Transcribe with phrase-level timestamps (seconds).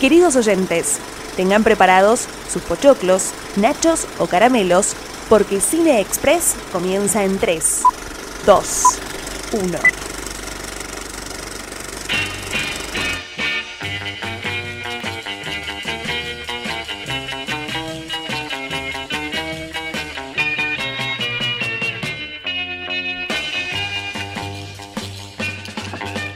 [0.00, 0.98] Queridos oyentes,
[1.36, 4.94] tengan preparados sus pochoclos, nachos o caramelos,
[5.28, 7.82] porque Cine Express comienza en 3,
[8.44, 8.82] 2,
[9.52, 9.78] 1.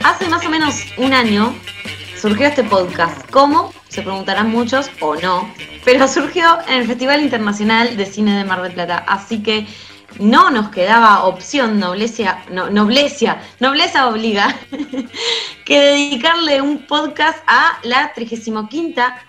[0.05, 1.55] Hace más o menos un año
[2.29, 3.31] surgió este podcast.
[3.31, 3.73] ¿Cómo?
[3.89, 5.51] Se preguntarán muchos o no.
[5.83, 8.99] Pero surgió en el Festival Internacional de Cine de Mar del Plata.
[9.09, 9.67] Así que
[10.19, 14.55] no nos quedaba opción, noblecia, no, noblecia, nobleza obliga,
[15.65, 18.69] que dedicarle un podcast a la 35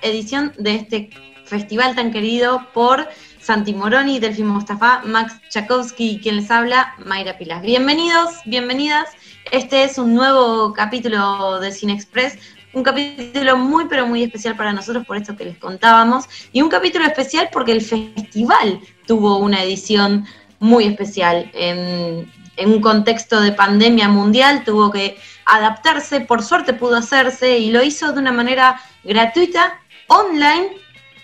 [0.02, 1.10] edición de este
[1.46, 3.08] festival tan querido por
[3.40, 7.62] Santi Moroni, Delfín Mostafa, Max Chakowski quien les habla, Mayra Pilas.
[7.62, 9.08] Bienvenidos, bienvenidas.
[9.52, 12.38] Este es un nuevo capítulo de Cine Express,
[12.74, 16.70] un capítulo muy pero muy especial para nosotros por esto que les contábamos y un
[16.70, 20.26] capítulo especial porque el festival tuvo una edición
[20.60, 22.32] muy especial en,
[22.66, 28.12] un contexto de pandemia mundial, tuvo que adaptarse, por suerte pudo hacerse y lo hizo
[28.12, 30.72] de una manera gratuita, online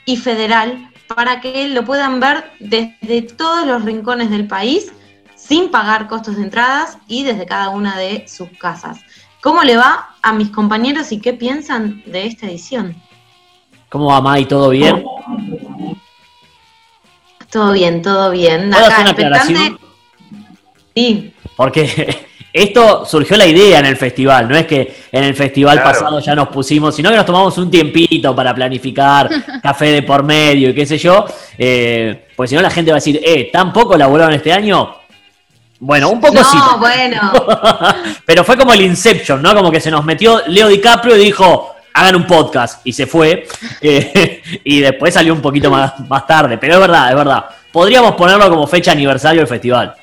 [0.05, 4.93] y federal para que lo puedan ver desde todos los rincones del país
[5.35, 9.01] sin pagar costos de entradas y desde cada una de sus casas.
[9.45, 12.95] ¿Cómo le va a mis compañeros y qué piensan de esta edición?
[13.89, 14.47] ¿Cómo va, Mai?
[14.47, 15.03] ¿Todo bien?
[17.51, 18.71] Todo bien, todo bien.
[18.71, 19.79] ¿Puedo hacer una aclaración?
[20.95, 21.31] Sí.
[21.55, 25.91] Porque esto surgió la idea en el festival, no es que en el festival Claro.
[25.91, 29.29] pasado ya nos pusimos, sino que nos tomamos un tiempito para planificar,
[29.61, 31.23] café de por medio y qué sé yo,
[31.55, 35.04] eh, porque si no la gente va a decir, eh, ¿tampoco laboraron este año?
[35.79, 36.57] Bueno, un poco No, sí.
[36.79, 37.31] bueno.
[38.25, 39.53] Pero fue como el Inception, ¿no?
[39.53, 43.47] Como que se nos metió Leo DiCaprio y dijo, hagan un podcast, y se fue.
[43.81, 47.45] Eh, y después salió un poquito más, más tarde, pero es verdad, es verdad.
[47.71, 49.93] Podríamos ponerlo como fecha aniversario del festival.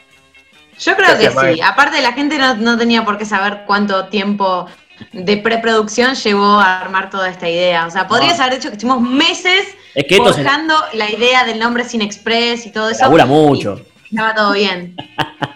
[0.79, 1.61] Yo creo Gracias, que sí.
[1.61, 4.67] Aparte, la gente no, no tenía por qué saber cuánto tiempo
[5.13, 7.87] de preproducción llevó a armar toda esta idea.
[7.87, 8.45] O sea, podrías No.
[8.45, 12.71] haber dicho que estuvimos meses Es que buscando la idea del nombre Sin Express y
[12.71, 13.01] todo eso.
[13.03, 13.81] labura mucho.
[13.81, 14.95] y estaba todo bien.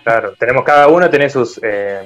[0.03, 2.01] Claro, tenemos cada uno tiene sus eh,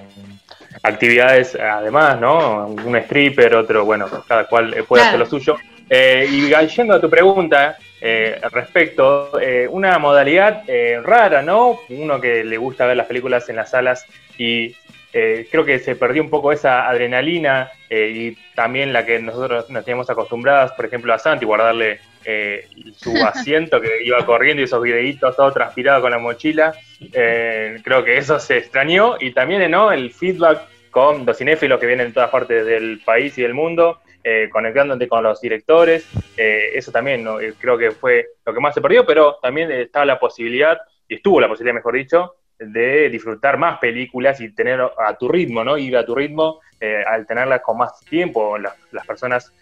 [0.82, 2.66] actividades además, ¿no?
[2.66, 5.08] Un stripper, otro, bueno, cada cual eh, puede Claro.
[5.16, 5.56] hacer lo suyo.
[5.88, 11.80] Eh, y yendo a tu pregunta eh, respecto, eh, una modalidad eh, rara, ¿no?
[11.88, 14.06] Uno que le gusta ver las películas en las salas
[14.38, 14.74] y
[15.12, 19.68] eh, creo que se perdió un poco esa adrenalina eh, y también la que nosotros
[19.68, 24.64] nos teníamos acostumbradas, por ejemplo, a Santi, guardarle eh, su asiento que iba corriendo y
[24.64, 26.74] esos videitos todo transpirado con la mochila.
[27.12, 30.60] Eh, creo que eso se extrañó y también el feedback
[30.90, 35.08] con los cinéfilos que vienen de todas partes del país y del mundo, eh, conectándote
[35.08, 36.06] con los directores.
[36.36, 37.38] Eso también ¿no?
[37.58, 40.78] Creo que fue lo que más se perdió, pero también estaba la posibilidad,
[41.08, 45.64] y estuvo la posibilidad, mejor dicho, de disfrutar más películas y tener a tu ritmo,
[45.64, 45.78] ¿no?
[45.78, 46.60] Ir a tu ritmo,
[47.06, 49.52] al tenerlas con más tiempo, las, las personas,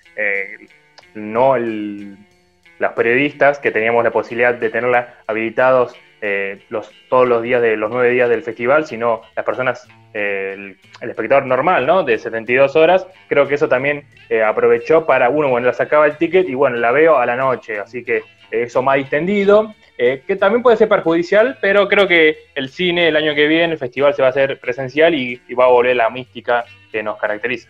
[1.15, 2.17] no el-
[2.79, 7.77] las periodistas, que teníamos la posibilidad de tenerlas habilitados eh, los, todos los días de
[7.77, 12.03] los nueve días del festival, sino las personas, eh, el, espectador normal, ¿no?
[12.03, 16.17] De 72 horas, creo que eso también eh, aprovechó para uno, bueno, la sacaba el
[16.17, 20.37] ticket y bueno, la veo a la noche, así que eh, eso más distendido, que
[20.37, 24.15] también puede ser perjudicial, pero creo que el cine el año que viene, el festival
[24.15, 27.69] se va a hacer presencial y, y va a volver la mística que nos caracteriza.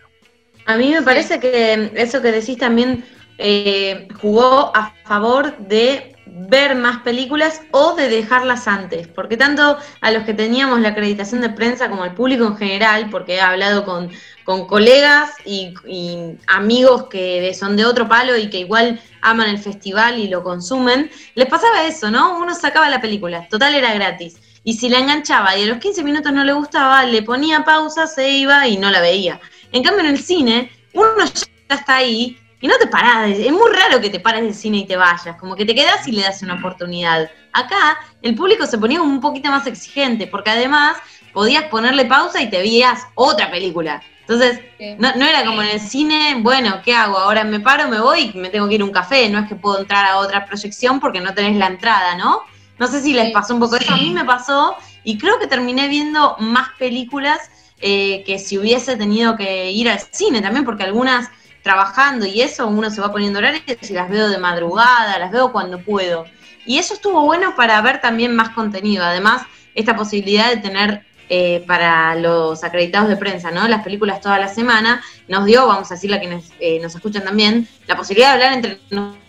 [0.67, 3.03] A mí me parece que eso que decís también
[3.41, 10.11] eh, jugó a favor de ver más películas o de dejarlas antes, porque tanto a
[10.11, 13.85] los que teníamos la acreditación de prensa como al público en general, porque he hablado
[13.85, 14.09] con,
[14.43, 19.57] con colegas y, y amigos que son de otro palo y que igual aman el
[19.57, 22.37] festival y lo consumen, les pasaba eso, ¿no?
[22.37, 24.37] Uno sacaba la película, total era gratis.
[24.65, 28.05] Y si la enganchaba y a los 15 minutos no le gustaba, le ponía pausa,
[28.05, 29.39] se iba y no la veía.
[29.71, 33.29] En cambio, en el cine, uno ya está ahí y no te parás.
[33.29, 35.35] Es muy raro que te pares del cine y te vayas.
[35.37, 37.29] Como que te quedas y le das una oportunidad.
[37.53, 40.97] Acá, el público se ponía un poquito más exigente, porque además
[41.33, 44.01] podías ponerle pausa y te veías otra película.
[44.21, 44.59] Entonces,
[44.99, 47.17] no, no era como en el cine, bueno, ¿qué hago?
[47.17, 49.27] Ahora me paro, me voy y me tengo que ir a un café.
[49.29, 52.41] No es que puedo entrar a otra proyección porque no tenés la entrada, ¿no?
[52.77, 53.91] No sé si les pasó un poco eso.
[53.91, 57.39] A mí me pasó y creo que terminé viendo más películas
[57.81, 61.29] eh, que si hubiese tenido que ir al cine también, porque algunas
[61.63, 65.51] trabajando y eso, uno se va poniendo horarios y las veo de madrugada, las veo
[65.51, 66.25] cuando puedo.
[66.65, 69.03] Y eso estuvo bueno para ver también más contenido.
[69.03, 69.43] Además,
[69.75, 73.67] esta posibilidad de tener eh, para los acreditados de prensa, ¿no?
[73.67, 77.23] Las películas toda la semana, nos dio, vamos a decirle a quienes eh, nos escuchan
[77.23, 78.79] también, la posibilidad de hablar entre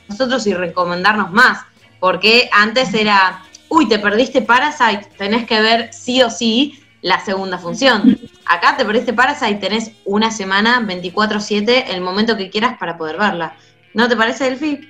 [0.08, 1.64] nosotros y recomendarnos más.
[1.98, 7.58] Porque antes era, uy, te perdiste Parasite, tenés que ver sí o sí la segunda
[7.58, 8.18] función.
[8.50, 13.54] Acá te perdiste Parasite, tenés una semana, 24-7, el momento que quieras para poder verla.
[13.94, 14.80] ¿No te parece, Delphi?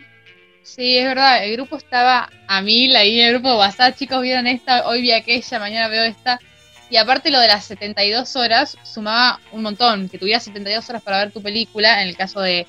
[0.62, 4.46] Sí, es verdad, el grupo estaba a mil ahí, el grupo de WhatsApp, chicos vieron
[4.46, 6.40] esta, hoy vi aquella, mañana veo esta.
[6.88, 11.18] Y aparte lo de las 72 horas sumaba un montón, que tuvieras 72 horas para
[11.18, 12.66] ver tu película, en el caso de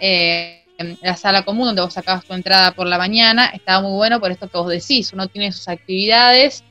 [0.00, 0.66] eh,
[1.00, 4.30] la sala común donde vos sacabas tu entrada por la mañana, estaba muy bueno por
[4.30, 6.62] esto que vos decís, uno tiene sus actividades,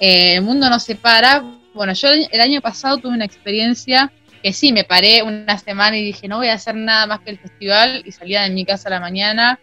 [0.00, 1.44] eh, el mundo no se para.
[1.74, 4.12] Bueno, yo el año pasado tuve una experiencia
[4.44, 7.30] que sí, me paré una semana y dije, no voy a hacer nada más que
[7.30, 9.58] el festival y salía de mi casa a la mañana,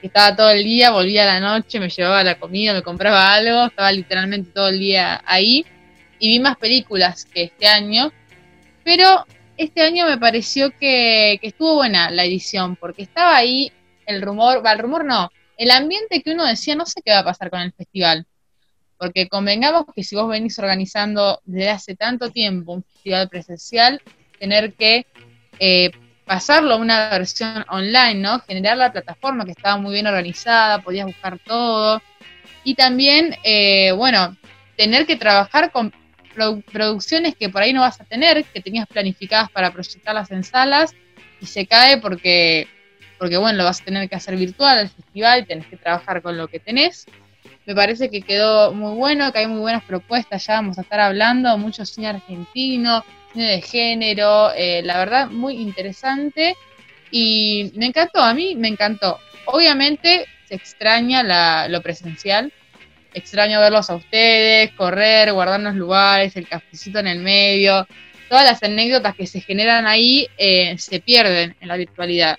[0.00, 3.66] estaba todo el día, volvía a la noche, me llevaba la comida, me compraba algo,
[3.66, 5.66] estaba literalmente todo el día ahí
[6.20, 8.12] y vi más películas que este año,
[8.84, 9.26] pero
[9.56, 13.72] este año me pareció que, estuvo buena la edición, porque estaba ahí
[14.06, 17.20] el rumor, va, el rumor no, el ambiente que uno decía, no sé qué va
[17.20, 18.26] a pasar con el festival,
[18.98, 24.00] porque convengamos que si vos venís organizando desde hace tanto tiempo un festival presencial,
[24.38, 25.06] tener que
[25.58, 25.90] eh,
[26.24, 28.40] pasarlo a una versión online, ¿no?
[28.40, 32.02] Generar la plataforma que estaba muy bien organizada, podías buscar todo.
[32.64, 34.36] Y también, eh, bueno,
[34.76, 35.92] tener que trabajar con
[36.72, 40.94] producciones que por ahí no vas a tener, que tenías planificadas para proyectarlas en salas
[41.40, 42.68] y se cae porque,
[43.18, 46.36] porque bueno, lo vas a tener que hacer virtual el festival, tenés que trabajar con
[46.36, 47.06] lo que tenés.
[47.66, 51.00] Me parece que quedó muy bueno, que hay muy buenas propuestas, ya vamos a estar
[51.00, 56.56] hablando, mucho cine argentino, cine de género, eh, la verdad muy interesante
[57.10, 59.18] y me encantó, a mí me encantó.
[59.46, 62.52] Obviamente se extraña lo presencial,
[63.12, 67.84] extraño verlos a ustedes, correr, guardarnos lugares, el cafecito en el medio,
[68.28, 72.38] todas las anécdotas que se generan ahí eh, se pierden en la virtualidad.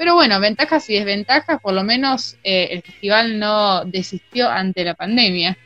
[0.00, 4.94] Pero bueno, ventajas y desventajas, por lo menos eh, el festival no desistió ante la
[4.94, 5.58] pandemia.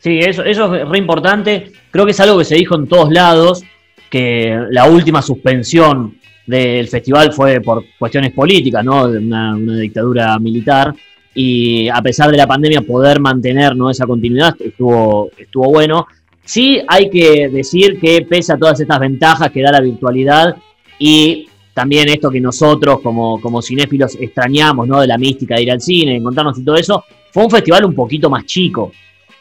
[0.00, 1.72] Sí, eso, eso es re importante.
[1.90, 3.64] Creo que es algo que se dijo en todos lados,
[4.10, 9.08] que la última suspensión del festival fue por cuestiones políticas, ¿no?
[9.08, 10.92] De una dictadura militar
[11.34, 13.88] y a pesar de la pandemia poder mantener ¿no?
[13.88, 16.06] esa continuidad estuvo, estuvo bueno.
[16.44, 20.54] Sí hay que decir que pese a todas estas ventajas que da la virtualidad
[20.98, 25.00] y también esto que nosotros como, como cinéfilos extrañamos, ¿no?
[25.00, 27.94] De la mística de ir al cine, encontrarnos y todo eso, fue un festival un
[27.94, 28.92] poquito más chico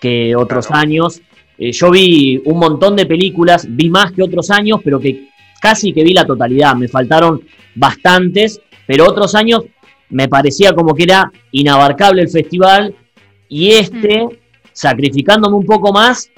[0.01, 1.21] que otros años.
[1.57, 5.29] Eh, yo vi un montón de películas, vi más que otros años, pero que
[5.61, 6.75] casi que vi la totalidad.
[6.75, 7.41] Me faltaron
[7.75, 9.65] bastantes, pero otros años
[10.09, 12.95] me parecía como que era inabarcable el festival
[13.47, 14.25] y este,
[14.71, 16.31] sacrificándome un poco más,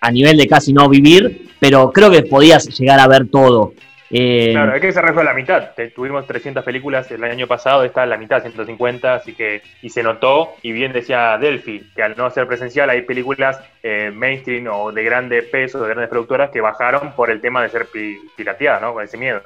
[0.00, 3.72] a nivel de casi no vivir, pero creo que podías llegar a ver todo.
[4.14, 5.70] Eh, claro, es que se fue la mitad.
[5.94, 10.50] Tuvimos 300 películas el año pasado, está la mitad, 150, así que, y se notó,
[10.60, 15.02] y bien decía Delphi, que al no ser presencial hay películas eh, mainstream o de
[15.02, 17.86] grande peso, de grandes productoras, que bajaron por el tema de ser
[18.36, 18.92] pirateadas, ¿no?
[18.92, 19.40] Con ese miedo.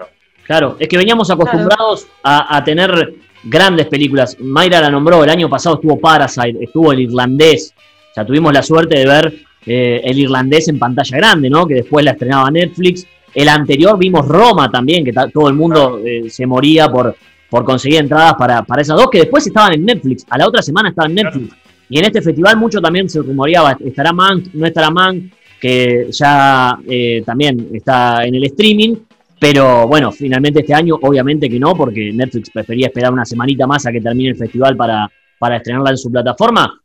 [0.45, 3.15] Claro, es que veníamos acostumbrados a, a, tener
[3.45, 4.37] grandes películas.
[4.41, 7.73] Mayra la nombró, el año pasado estuvo Parasite, estuvo El Irlandés.
[8.11, 9.33] O sea, tuvimos la suerte de ver
[9.67, 11.67] eh, El Irlandés en pantalla grande, ¿no?
[11.67, 13.07] Que después la estrenaba Netflix.
[13.37, 17.15] El anterior vimos Roma también, que todo el mundo eh, se moría por,
[17.51, 20.25] por conseguir entradas para, para esas dos, que después estaban en Netflix.
[20.31, 21.55] A la otra semana estaban en Netflix.
[21.91, 26.79] Y en este festival mucho también se rumoreaba, estará Mank, no estará Mank, que ya
[26.89, 28.95] eh, también está en el streaming.
[29.39, 33.85] Pero bueno, finalmente este año obviamente que no, porque Netflix prefería esperar una semanita más
[33.85, 35.07] a que termine el festival para,
[35.39, 36.81] para estrenarla en su plataforma.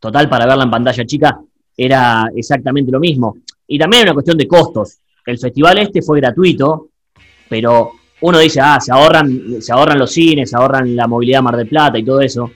[0.00, 1.38] Total, para verla en pantalla chica
[1.76, 3.36] era exactamente lo mismo.
[3.68, 5.00] Y también una cuestión de costos.
[5.26, 6.88] El festival este fue gratuito,
[7.48, 11.56] pero uno dice, ah, se ahorran, se ahorran los cines, se ahorran la movilidad Mar
[11.56, 12.50] del Plata y todo eso,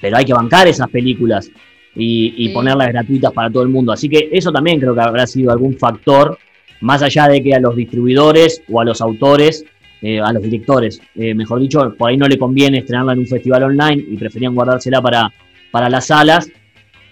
[0.00, 1.50] pero hay que bancar esas películas
[1.94, 3.92] y, y ponerlas gratuitas para todo el mundo.
[3.92, 6.38] Así que eso también creo que habrá sido algún factor
[6.80, 9.64] más allá de que a los distribuidores o a los autores,
[10.00, 13.26] eh, a los directores, eh, mejor dicho, por ahí no le conviene estrenarla en un
[13.26, 15.32] festival online y preferían guardársela para,
[15.70, 16.50] para las salas,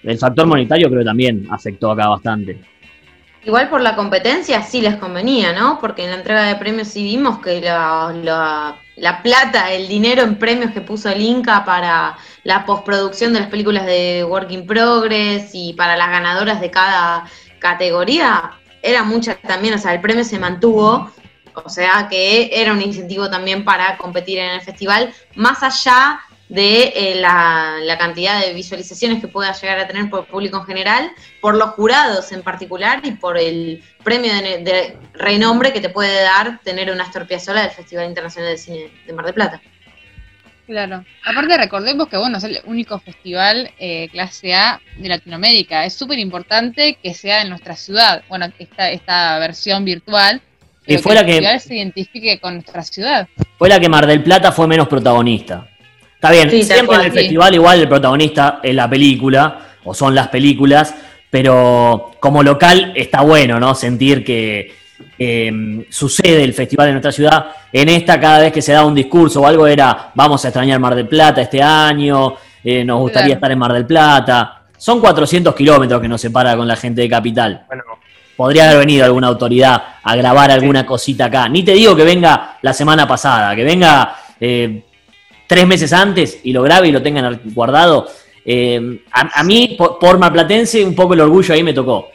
[0.02, 2.59] el factor monetario creo que también afectó acá bastante.
[3.42, 5.78] Igual por la competencia sí les convenía, ¿no?
[5.80, 10.23] Porque en la entrega de premios sí vimos que la, la, la, plata, el dinero
[10.23, 14.66] en premios que puso el Inca para la postproducción de las películas de Work in
[14.66, 17.25] Progress y para las ganadoras de cada
[17.61, 21.11] categoría era mucha también, o sea, el premio se mantuvo,
[21.54, 26.20] o sea que era un incentivo también para competir en el festival, más allá
[26.50, 30.59] de eh, la, la cantidad de visualizaciones que pueda llegar a tener por el público
[30.59, 35.80] en general, por los jurados en particular y por el premio de, de renombre que
[35.80, 39.35] te puede dar tener una Astor Piazzolla del Festival Internacional de Cine de Mar del
[39.35, 39.62] Plata.
[40.66, 41.04] Claro.
[41.25, 45.85] Aparte recordemos que bueno, es el único festival eh, clase A de Latinoamérica.
[45.85, 48.23] Es súper importante que sea en nuestra ciudad.
[48.28, 50.40] Bueno, esta, esta versión virtual.
[50.87, 53.28] Y fue la el que- se identifique con nuestra ciudad.
[53.59, 55.69] Fue la que Mar del Plata fue menos protagonista.
[56.21, 57.19] Está bien, Sí, siempre en el sí.
[57.19, 60.95] festival igual el protagonista es la película, o son las películas,
[61.31, 63.75] pero como local está bueno, ¿no?
[63.75, 64.71] Sentir que
[65.19, 67.47] eh, sucede el festival en nuestra ciudad.
[67.73, 70.79] En esta, cada vez que se da un discurso o algo, era vamos a extrañar
[70.79, 73.35] Mar del Plata este año, eh, nos gustaría Claro.
[73.39, 74.62] estar en Mar del Plata.
[74.77, 77.65] Son 400 kilómetros que nos separa con la gente de Capital.
[77.67, 77.85] Bueno,
[78.37, 81.47] Podría haber venido alguna autoridad a grabar alguna cosita acá.
[81.49, 84.83] Ni te digo que venga la semana pasada, que venga eh,
[85.50, 88.07] tres meses antes y lo grabe y lo tengan ar- guardado.
[88.45, 92.09] Eh, a, a mí, por, por marplatense, un poco el orgullo ahí me tocó.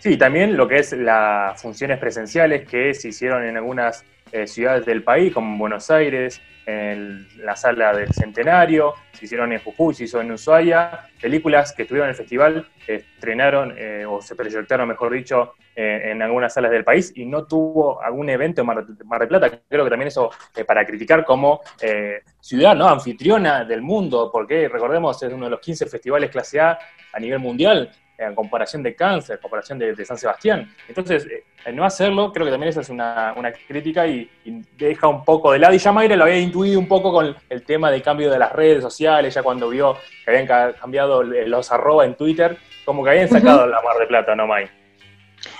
[0.00, 4.86] Sí, también lo que es las funciones presenciales que se hicieron en algunas eh, ciudades
[4.86, 9.94] del país, como en Buenos Aires, en la sala del Centenario, se hicieron en Jujuy,
[9.94, 14.88] se hizo en Ushuaia, películas que estuvieron en el festival, estrenaron eh, o se proyectaron,
[14.88, 18.82] mejor dicho, eh, en algunas salas del país y no tuvo algún evento en Mar,
[19.04, 19.60] Mar del Plata.
[19.68, 22.88] Creo que también eso eh, para criticar como eh, ciudad ¿no?
[22.88, 26.78] anfitriona del mundo, porque recordemos es uno de los 15 festivales clase A
[27.12, 30.70] a nivel mundial, en comparación de Cáncer, en comparación de, de San Sebastián.
[30.88, 35.08] Entonces, eh, no hacerlo, creo que también esa es una, una crítica y, y deja
[35.08, 35.74] un poco de lado.
[35.74, 38.52] Y ya Mayra lo había intuido un poco con el tema del cambio de las
[38.52, 43.10] redes sociales, ya cuando vio que habían ca- cambiado los arroba en Twitter, como que
[43.10, 44.68] habían sacado la Mar de Plata, ¿no, May?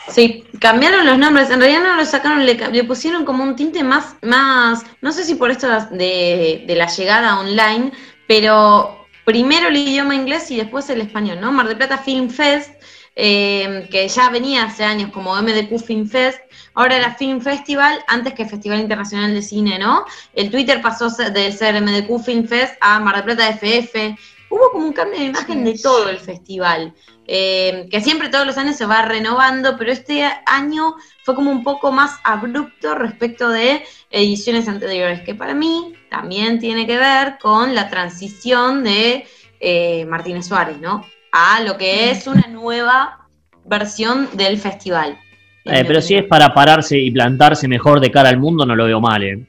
[0.08, 4.16] Sí, cambiaron los nombres, en realidad no lo sacaron, le, pusieron como un tinte más,
[4.22, 7.92] más, no sé si por esto de, de la llegada online,
[8.26, 11.50] pero primero el idioma inglés y después el español, ¿no?
[11.50, 12.71] Mar del Plata Film Fest,
[13.16, 16.38] eh, que ya venía hace años como MDQ Film Fest,
[16.75, 20.04] ahora era Film Festival antes que Festival Internacional de Cine, ¿no?
[20.33, 24.16] El Twitter pasó de ser MDQ Film Fest a Mar del Plata FF,
[24.50, 26.94] hubo como un cambio de imagen de todo el festival
[27.28, 31.64] eh, que siempre todos los años se va renovando, pero este año fue como un
[31.64, 37.74] poco más abrupto respecto de ediciones anteriores, que para mí también tiene que ver con
[37.74, 39.26] la transición de
[39.58, 41.04] eh, Martínez Suárez, ¿no?
[41.32, 43.26] A lo que es una nueva
[43.64, 45.18] versión del festival.
[45.64, 48.84] Eh, pero si es para pararse y plantarse mejor de cara al mundo, no lo
[48.84, 49.24] veo mal.
[49.24, 49.44] ¿eh?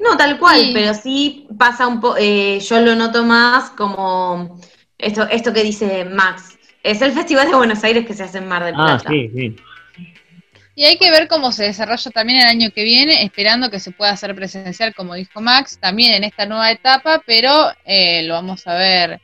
[0.00, 0.70] No, tal cual, Sí.
[0.72, 4.58] pero sí pasa un poco, yo lo noto más como
[4.98, 6.58] esto, esto que dice Max.
[6.82, 9.10] Es el Festival de Buenos Aires que se hace en Mar del Ah, Plata.
[9.10, 9.56] sí, sí.
[10.74, 13.90] Y hay que ver cómo se desarrolla también el año que viene, esperando que se
[13.90, 18.66] pueda hacer presencial, como dijo Max, también en esta nueva etapa, pero eh, lo vamos
[18.66, 19.20] a ver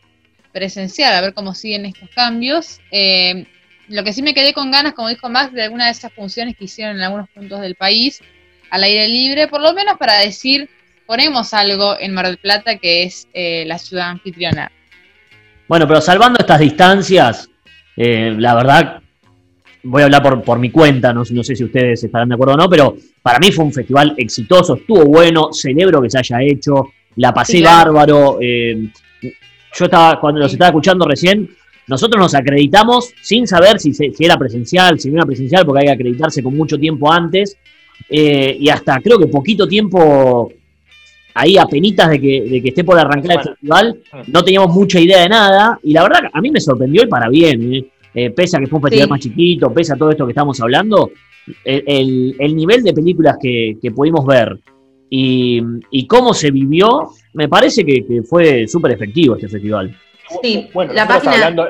[0.53, 2.81] presencial, a ver cómo siguen estos cambios.
[2.91, 3.47] Eh,
[3.89, 6.57] lo que sí me quedé con ganas, como dijo Max, de alguna de esas funciones
[6.59, 8.21] que hicieron en algunos puntos del país,
[8.71, 10.69] al aire libre, por lo menos para decir,
[11.07, 14.71] ponemos algo en Mar del Plata que es eh, la ciudad anfitriona.
[15.69, 17.49] Bueno, pero salvando estas distancias,
[17.97, 19.01] eh, la verdad,
[19.83, 22.55] voy a hablar por, por mi cuenta, no, no sé si ustedes estarán de acuerdo
[22.55, 26.39] o no, pero para mí fue un festival exitoso, estuvo bueno, celebro que se haya
[26.43, 27.93] hecho, la pasé Sí, claro.
[27.93, 28.39] bárbaro.
[28.41, 28.89] eh,
[29.79, 31.51] yo estaba, cuando los estaba escuchando recién,
[31.89, 35.81] nosotros nos acreditamos sin saber si, se- si era presencial, si no era presencial, porque
[35.81, 37.57] hay que acreditarse con mucho tiempo antes,
[38.09, 40.53] eh, y hasta creo que poquito tiempo
[41.35, 43.51] ahí a penitas de que, de que esté por arrancar el Bueno.
[43.51, 43.99] festival,
[44.29, 47.29] no teníamos mucha idea de nada, y la verdad a mí me sorprendió y para
[47.29, 47.85] bien, ¿eh?
[48.15, 49.11] Eh, pese a que fue un festival Sí.
[49.11, 51.11] más chiquito, pese a todo esto que estamos hablando,
[51.65, 54.59] el, el- el nivel de películas que, que pudimos ver
[55.11, 55.61] y,
[55.91, 59.95] y cómo se vivió, me parece que, que fue súper efectivo este festival.
[60.43, 61.69] Sí, bueno, la página- hablando,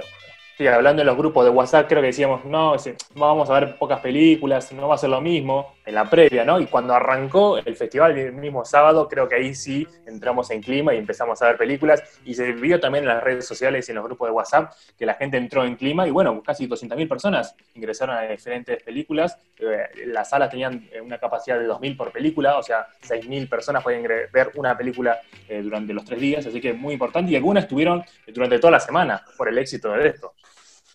[0.57, 2.77] sí, hablando en los grupos de WhatsApp, creo que decíamos, no,
[3.17, 6.61] vamos a ver pocas películas, no va a ser lo mismo en la previa, ¿no?
[6.61, 10.93] Y cuando arrancó el festival el mismo sábado, creo que ahí sí entramos en clima
[10.93, 12.03] y empezamos a ver películas.
[12.25, 15.07] Y se vio también en las redes sociales y en los grupos de WhatsApp que
[15.07, 19.39] la gente entró en clima y bueno, casi 200.000 personas ingresaron a diferentes películas.
[19.59, 23.85] Eh, las salas tenían eh, una capacidad de 2.000 por película, o sea, 6.000 personas
[23.85, 27.31] podían ver una película eh, durante los tres días, así que muy importante.
[27.31, 30.35] Y algunas estuvieron durante toda la semana por el éxito de esto.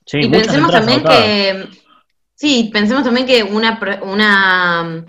[0.05, 1.65] Sí, Y pensemos también que,
[2.41, 5.05] sí, pensemos también que una, una,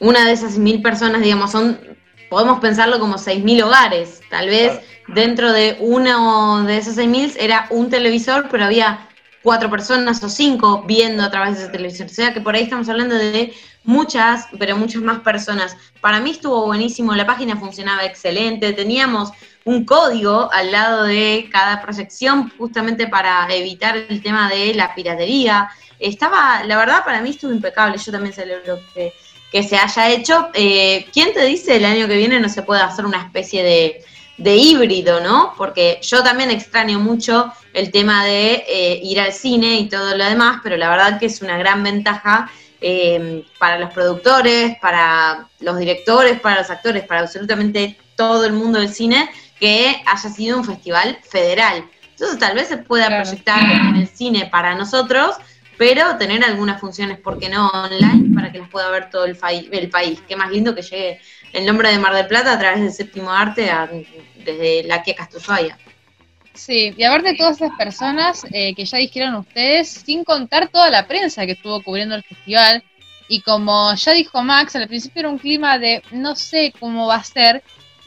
[0.00, 1.80] una de esas mil personas, digamos, son,
[2.28, 4.20] podemos pensarlo como seis mil hogares.
[4.28, 4.86] Tal vez Claro.
[5.14, 9.08] dentro de uno de esos seis mil era un televisor, pero había
[9.42, 12.06] cuatro personas o cinco viendo a través de ese televisor.
[12.06, 15.74] O sea que por ahí estamos hablando de muchas, pero muchas más personas.
[16.02, 19.30] Para mí estuvo buenísimo, la página funcionaba excelente, teníamos
[19.64, 25.70] un código al lado de cada proyección, justamente para evitar el tema de la piratería.
[25.98, 27.98] Estaba, la verdad, para mí estuvo impecable.
[27.98, 29.12] Yo también celebro que,
[29.50, 30.48] que se haya hecho.
[30.54, 34.04] Eh, ¿Quién te dice el año que viene no se puede hacer una especie de,
[34.38, 35.54] de híbrido, ¿no?
[35.56, 40.24] Porque yo también extraño mucho el tema de eh, ir al cine y todo lo
[40.24, 42.50] demás, pero la verdad que es una gran ventaja
[42.80, 48.78] eh, para los productores, para los directores, para los actores, para absolutamente todo el mundo
[48.78, 49.28] del cine,
[49.58, 51.84] que haya sido un festival federal.
[52.10, 55.36] Entonces tal vez se pueda proyectar en el cine para nosotros,
[55.78, 58.34] pero tener algunas funciones, ¿por qué no online?
[58.34, 59.38] Para que las pueda ver todo el,
[59.72, 60.20] el país.
[60.26, 61.20] Qué más lindo que llegue
[61.52, 63.70] el nombre de Mar del Plata a través del séptimo arte
[64.44, 65.14] desde la que.
[66.54, 70.90] Sí, y aparte de todas esas personas eh, que ya dijeron ustedes, sin contar toda
[70.90, 72.82] la prensa que estuvo cubriendo el festival,
[73.28, 77.16] y como ya dijo Max, al principio era un clima de no sé cómo va
[77.16, 77.62] a ser,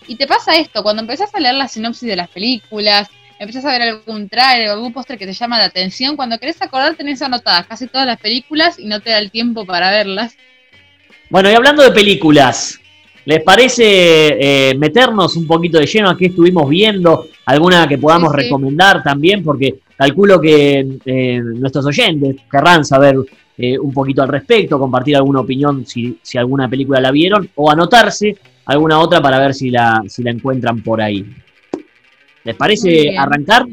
[0.07, 3.07] y te pasa esto, cuando empezás a leer la sinopsis de las películas,
[3.41, 6.61] empezás a ver algún trailer o algún póster que te llama la atención, cuando querés
[6.61, 10.37] acordar tenés anotadas casi todas las películas y no te da el tiempo para verlas.
[11.29, 12.77] Bueno, y hablando de películas,
[13.23, 13.83] ¿Les parece
[14.71, 17.27] eh, meternos un poquito de lleno a qué estuvimos viendo?
[17.45, 19.43] ¿Alguna que podamos recomendar también?
[19.43, 23.17] Porque calculo que eh, nuestros oyentes querrán saber
[23.59, 27.69] eh, un poquito al respecto, compartir alguna opinión si, si, alguna película la vieron o
[27.69, 31.23] anotarse alguna otra para ver si la, si la encuentran por ahí.
[32.43, 33.65] ¿Les parece arrancar?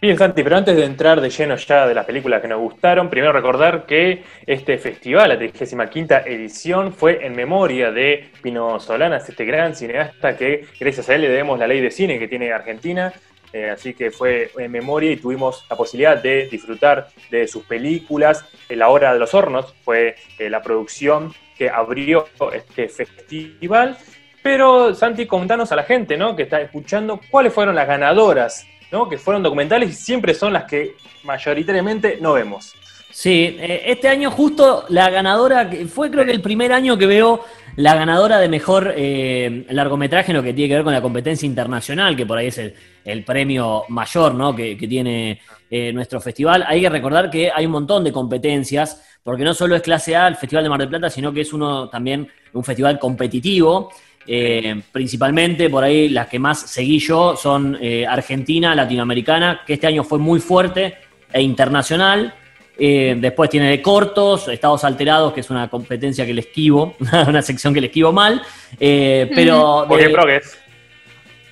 [0.00, 3.08] Bien, Santi, pero antes de entrar de lleno ya de las películas que nos gustaron,
[3.08, 5.82] primero recordar que este festival, la 35
[6.26, 11.30] edición, fue en memoria de Pino Solanas, este gran cineasta que gracias a él le
[11.30, 13.12] debemos la ley de cine que tiene Argentina.
[13.52, 18.44] Eh, así que fue en memoria y tuvimos la posibilidad de disfrutar de sus películas.
[18.68, 23.96] La Hora de los Hornos fue eh, la producción que abrió este festival.
[24.46, 26.36] Pero, Santi, contanos a la gente ¿no?
[26.36, 28.64] que está escuchando cuáles fueron las ganadoras
[29.10, 32.72] que fueron documentales y siempre son las que mayoritariamente no vemos.
[33.10, 37.44] Sí, eh, este año justo la ganadora, fue creo que el primer año que veo
[37.74, 41.44] la ganadora de mejor eh, largometraje en lo que tiene que ver con la competencia
[41.44, 42.58] internacional, que por ahí es
[43.04, 44.54] el, premio mayor ¿no?
[44.54, 46.64] que, tiene eh, nuestro festival.
[46.68, 50.28] Hay que recordar que hay un montón de competencias, porque no solo es clase A
[50.28, 53.90] el Festival de Mar del Plata, sino que es uno también un festival competitivo.
[54.28, 59.86] Eh, principalmente por ahí las que más seguí yo son eh, Argentina, Latinoamericana, que este
[59.86, 60.96] año fue muy fuerte
[61.32, 62.34] e internacional.
[62.78, 66.96] Eh, después tiene de cortos, Estados Alterados, que es una competencia que le esquivo,
[67.28, 68.42] una sección que le esquivo mal.
[68.78, 69.86] pero.
[69.86, 70.58] Work in Progress.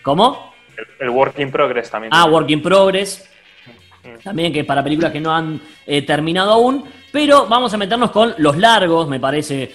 [0.03, 0.53] ¿Cómo?
[0.99, 2.13] El, Work in Progress también.
[2.15, 3.31] Ah, Work in Progress.
[4.23, 5.61] También que para películas que no han
[6.07, 6.85] terminado aún.
[7.11, 9.73] Pero vamos a meternos con los largos, me parece,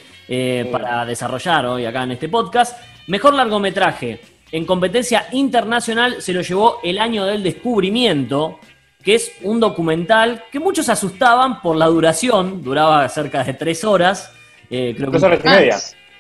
[0.72, 2.78] para desarrollar hoy acá en este podcast.
[3.08, 8.60] Mejor largometraje en competencia internacional se lo llevó El Año del Descubrimiento,
[9.04, 14.32] que es un documental que muchos asustaban por la duración, duraba cerca de tres horas.
[14.70, 15.78] Eh, creo tres horas y media.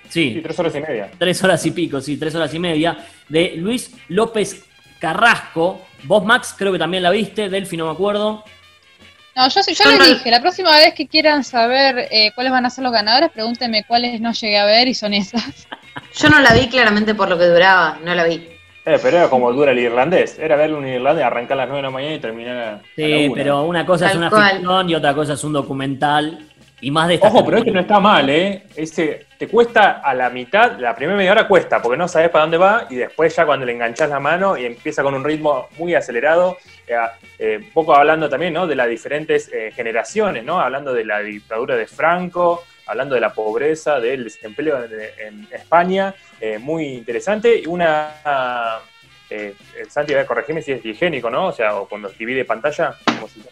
[0.10, 0.40] Sí.
[0.42, 1.12] tres horas y media.
[1.18, 4.66] Tres horas y pico, sí, tres horas y media, de Luis López
[5.00, 5.82] Carrasco.
[6.04, 8.44] Vos, Max, creo que también la viste, Delphi, no me acuerdo.
[9.40, 12.70] No, yo, yo les dije, la próxima vez que quieran saber eh, cuáles van a
[12.70, 15.66] ser los ganadores, pregúntenme cuáles no llegué a ver y son esas.
[16.14, 18.50] Yo no la vi claramente por lo que duraba, no la vi.
[18.86, 20.38] Eh, pero era como dura el irlandés.
[20.38, 22.82] Era verlo un irlandés, arrancar a las 9 de la mañana y terminar a.
[22.98, 26.46] Sí, pero una cosa es una ficción y otra cosa es un documental.
[26.82, 28.64] Y más de esta Ojo, pero este no está mal, ¿eh?
[28.76, 32.44] Ese te cuesta a la mitad, la primera media hora cuesta, porque no sabes para
[32.44, 35.68] dónde va, y después ya cuando le enganchas la mano y empieza con un ritmo
[35.78, 36.58] muy acelerado,
[36.90, 36.96] eh,
[37.38, 38.66] eh, un poco hablando también, ¿no?
[38.66, 40.60] De las diferentes eh, generaciones, ¿no?
[40.60, 46.58] Hablando de la dictadura de Franco, hablando de la pobreza, del desempleo en, España, eh,
[46.58, 47.60] muy interesante.
[47.60, 48.80] Y una.
[49.88, 51.50] Santi a corregirme si es higiénico, ¿no?
[51.50, 53.44] O sea, o cuando divide pantalla, como si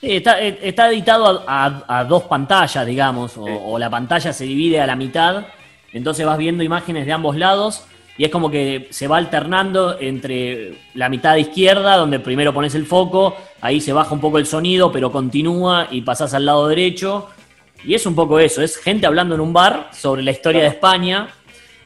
[0.00, 4.96] Sí, está, está editado a, dos pantallas, digamos, o, la pantalla se divide a la
[4.96, 5.46] mitad,
[5.92, 10.74] entonces vas viendo imágenes de ambos lados y es como que se va alternando entre
[10.94, 14.92] la mitad izquierda, donde primero pones el foco, ahí se baja un poco el sonido,
[14.92, 17.28] pero continúa y pasas al lado derecho,
[17.84, 20.68] y es un poco eso, es gente hablando en un bar sobre la historia de
[20.68, 21.28] España.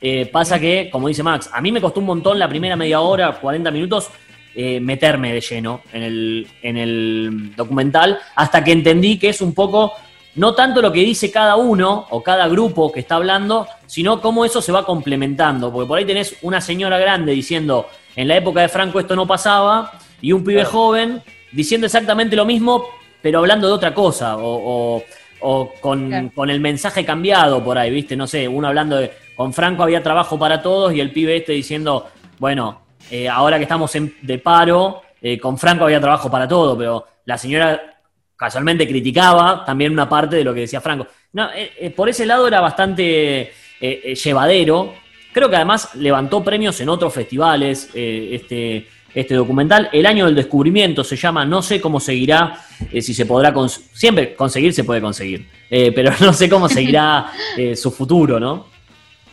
[0.00, 3.00] Eh, pasa que, como dice Max, a mí me costó un montón la primera media
[3.00, 4.10] hora, 40 minutos,
[4.54, 9.54] eh, meterme de lleno en el, en el documental, hasta que entendí que es un
[9.54, 9.92] poco,
[10.38, 14.44] no tanto lo que dice cada uno o cada grupo que está hablando, sino cómo
[14.44, 15.72] eso se va complementando.
[15.72, 19.26] Porque por ahí tenés una señora grande diciendo, en la época de Franco esto no
[19.26, 21.22] pasaba, y un pibe joven
[21.52, 22.84] diciendo exactamente lo mismo,
[23.22, 25.02] pero hablando de otra cosa, o
[25.40, 28.16] o con, con, el mensaje cambiado por ahí, ¿viste?
[28.16, 31.52] No sé, uno hablando de, con Franco había trabajo para todos y el pibe este
[31.52, 36.48] diciendo, bueno, eh, ahora que estamos en- de paro, eh, con Franco había trabajo para
[36.48, 37.97] todo, pero la señora
[38.38, 41.06] casualmente criticaba también una parte de lo que decía Franco.
[41.32, 44.94] No, eh, eh, por ese lado era bastante eh, llevadero.
[45.32, 49.88] Creo que además levantó premios en otros festivales este, este documental.
[49.92, 54.34] El año del descubrimiento se llama, no sé cómo seguirá, si se podrá, cons- siempre
[54.34, 57.30] conseguir se puede conseguir, pero no sé cómo seguirá
[57.76, 58.77] su futuro, ¿no?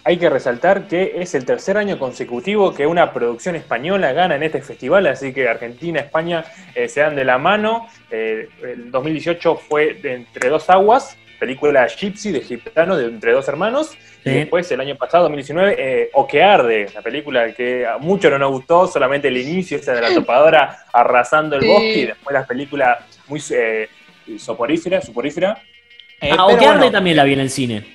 [0.08, 4.44] Hay que resaltar que es el tercer año consecutivo que una producción española gana en
[4.44, 7.88] este festival, así que Argentina, España eh, se dan de la mano.
[8.12, 13.48] Eh, el 2018 fue de Entre dos aguas, película Gypsy de gitano de Entre dos
[13.48, 13.98] hermanos.
[14.24, 14.30] Sí.
[14.30, 18.30] Y después, el año pasado, 2019, eh, O que arde, la película que a muchos
[18.30, 21.68] no nos gustó, solamente el inicio, esa de la topadora arrasando el Sí.
[21.68, 23.90] bosque, y después la película muy eh,
[24.38, 25.58] soporífera, soporífera.
[26.22, 27.95] Eh, Ah, pero o que arde bueno, también la vi en el cine.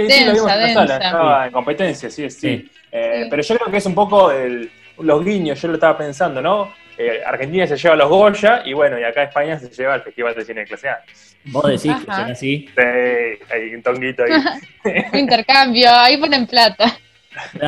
[0.00, 2.40] Sí, sí, lo vimos en la Densa, sala, estaba en competencia, sí, sí.
[2.40, 2.70] Sí.
[2.92, 3.26] Eh, Sí.
[3.30, 6.72] Pero yo creo que es un poco el- los guiños, yo lo estaba pensando, ¿no?
[6.98, 10.34] Eh, Argentina se lleva los Goya y bueno, y acá España se lleva el Festival
[10.34, 10.98] de Cine de Clase A.
[11.44, 12.68] Vos decís que será así.
[12.74, 12.82] Sí,
[13.52, 14.32] hay un tonguito ahí.
[15.12, 16.96] Un intercambio, ahí ponen plata.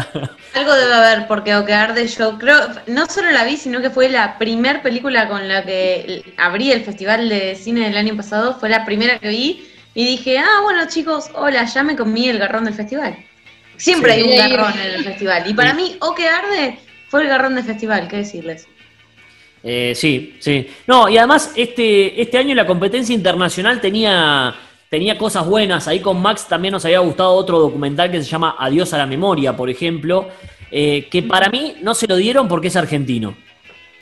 [0.54, 3.90] Algo debe haber, porque O que arde yo creo, no solo la vi, sino que
[3.90, 8.54] fue la primer película con la que abrí el Festival de Cine del año pasado,
[8.58, 12.38] fue la primera que vi, y dije, ah, bueno chicos, hola, ya me comí el
[12.38, 13.16] garrón del festival.
[13.76, 14.20] Siempre Sí.
[14.20, 14.38] hay un ir.
[14.56, 15.76] garrón en el festival, y para Sí.
[15.76, 18.68] mí O que arde fue el garrón del festival, qué decirles.
[19.64, 20.68] Eh, sí, sí.
[20.86, 24.54] No, y además este, este año la competencia internacional tenía,
[24.88, 25.88] tenía cosas buenas.
[25.88, 29.06] Ahí con Max también nos había gustado otro documental que se llama Adiós a la
[29.06, 30.28] memoria, por ejemplo,
[30.70, 33.36] eh, que para mí no se lo dieron porque es argentino.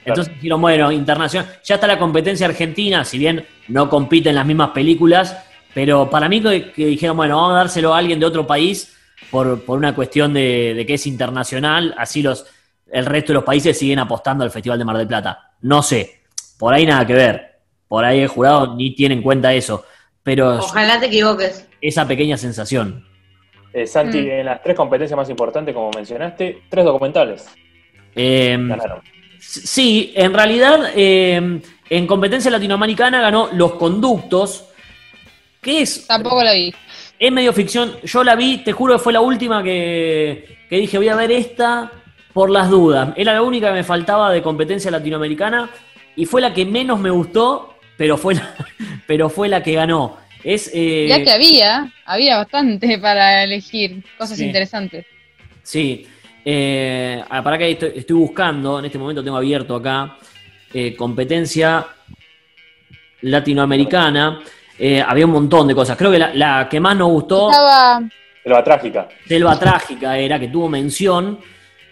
[0.05, 4.71] Entonces dijeron, bueno, internacional, ya está la competencia argentina, si bien no compiten las mismas
[4.71, 5.37] películas,
[5.77, 8.97] pero para mí que, que dijeron, bueno, vamos a dárselo a alguien de otro país
[9.31, 12.47] por, por una cuestión de, de que es internacional, así los,
[12.91, 15.51] el resto de los países siguen apostando al Festival de Mar del Plata.
[15.61, 16.21] No sé,
[16.59, 17.59] por ahí nada que ver,
[17.89, 19.85] por ahí el jurado ni tiene en cuenta eso,
[20.23, 21.69] pero Ojalá te equivoques.
[21.83, 23.05] esa pequeña sensación.
[23.75, 24.31] Eh, Santi, Mm.
[24.31, 27.45] en las tres competencias más importantes, como mencionaste, tres documentales
[28.15, 29.03] Eh, ganaron.
[29.39, 31.61] Sí, en realidad eh,
[31.91, 34.66] en competencia latinoamericana ganó Los Conductos,
[35.67, 36.73] que es, Tampoco la vi.
[37.19, 37.97] es medio ficción.
[38.05, 41.33] Yo la vi, te juro que fue la última que, que dije voy a ver
[41.33, 41.91] esta
[42.33, 43.13] por las dudas.
[43.17, 45.69] Era la única que me faltaba de competencia latinoamericana
[46.15, 48.55] y fue la que menos me gustó, pero fue la,
[49.07, 50.17] pero fue la que ganó.
[50.45, 54.45] Es, eh, Ya que había, había bastante para elegir cosas Sí.
[54.45, 55.05] interesantes.
[55.63, 56.07] Sí.
[56.45, 60.17] Eh, ah, para que estoy, estoy buscando, en este momento tengo abierto acá,
[60.73, 61.85] eh, competencia
[63.23, 64.41] latinoamericana.
[64.79, 65.97] Eh, había un montón de cosas.
[65.97, 68.03] Creo que la, la que más nos gustó, Estaba,
[68.43, 69.09] Selva Trágica.
[69.27, 71.39] Selva Trágica, era que tuvo mención.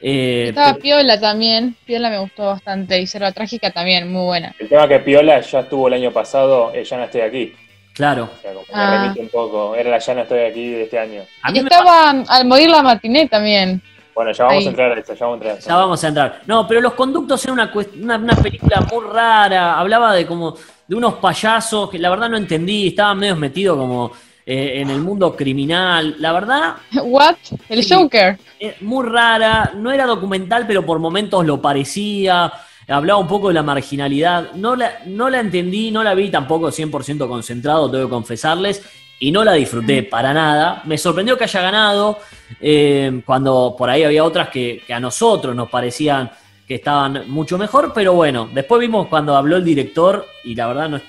[0.02, 1.74] Eh, estaba Piola también.
[1.86, 3.00] Piola me gustó bastante.
[3.00, 4.54] Y Selva Trágica también, muy buena.
[4.58, 7.54] El tema que Piola ya estuvo el año pasado, eh, Ya no estoy aquí.
[7.94, 8.28] claro.
[8.36, 9.00] O sea, como Ah.
[9.02, 9.74] remite un poco.
[9.74, 11.22] Era la Ya no estoy aquí de este año.
[11.42, 13.80] A Y me estaba Al morir la matiné también.
[14.14, 14.66] Bueno, ya vamos Ahí.
[14.66, 15.68] a entrar a eso, ya vamos a entrar a eso.
[15.68, 16.40] Ya vamos a entrar.
[16.46, 19.78] No, pero Los Conductos era una, una, una película muy rara.
[19.78, 20.54] Hablaba de como
[20.86, 22.88] de unos payasos que la verdad no entendí.
[22.88, 24.12] Estaban medio metidos como
[24.46, 26.14] eh, en el mundo criminal.
[26.18, 27.36] La verdad, What?
[27.68, 27.84] El.
[27.88, 28.38] Joker.
[28.60, 29.72] eh, muy rara.
[29.76, 32.52] No era documental, pero por momentos lo parecía.
[32.86, 34.52] Hablaba un poco de la marginalidad.
[34.56, 38.84] No la, no la entendí, no la vi tampoco 100% concentrado, tengo que confesarles.
[39.20, 40.82] Y no la disfruté para nada.
[40.84, 42.18] Me sorprendió que haya ganado.
[42.60, 46.30] eh, cuando por ahí había otras que, que a nosotros nos parecían
[46.66, 47.92] que estaban mucho mejor.
[47.94, 50.26] Pero bueno, después vimos cuando habló el director.
[50.44, 51.00] Y la verdad, no,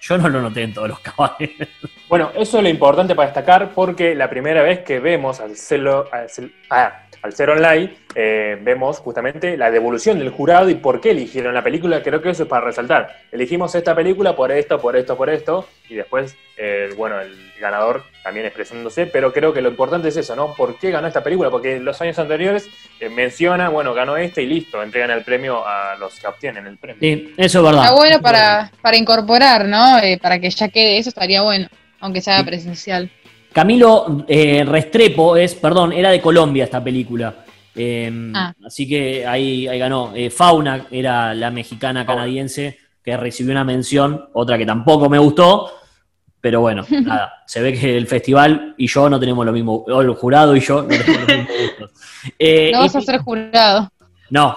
[0.00, 1.50] yo no lo noté en todos los caballos.
[2.08, 6.06] Bueno, eso es lo importante para destacar porque la primera vez que vemos al celo,
[6.12, 11.02] al, cel- ah, al ser online, eh, vemos justamente la devolución del jurado y por
[11.02, 12.02] qué eligieron la película.
[12.02, 13.14] Creo que eso es para resaltar.
[13.30, 18.04] Elegimos esta película por esto, por esto, por esto, y después, eh, bueno, el ganador
[18.24, 20.54] también expresándose, pero creo que lo importante es eso, ¿no?
[20.54, 21.50] ¿Por qué ganó esta película?
[21.50, 22.66] Porque los años anteriores
[23.00, 26.78] eh, menciona, bueno, ganó este y listo, entregan el premio a los que obtienen el
[26.78, 27.00] premio.
[27.00, 27.84] Sí, eso es verdad.
[27.84, 29.98] Está bueno para, para incorporar, ¿no?
[29.98, 31.68] Eh, para que ya quede eso estaría bueno.
[32.00, 33.10] Aunque sea presencial.
[33.52, 37.45] Camilo eh, Restrepo es, perdón, era de Colombia esta película.
[37.76, 38.52] Eh, Ah.
[38.64, 40.12] Así que ahí, ahí ganó.
[40.14, 45.70] Eh, Fauna era la mexicana canadiense que recibió una mención, otra que tampoco me gustó.
[46.40, 50.00] Pero bueno, nada, se ve que el festival y yo no tenemos lo mismo, o
[50.00, 51.90] el jurado y yo no tenemos los mismos gustos.
[52.38, 53.88] Eh, No y- vas a ser jurado.
[54.30, 54.56] no,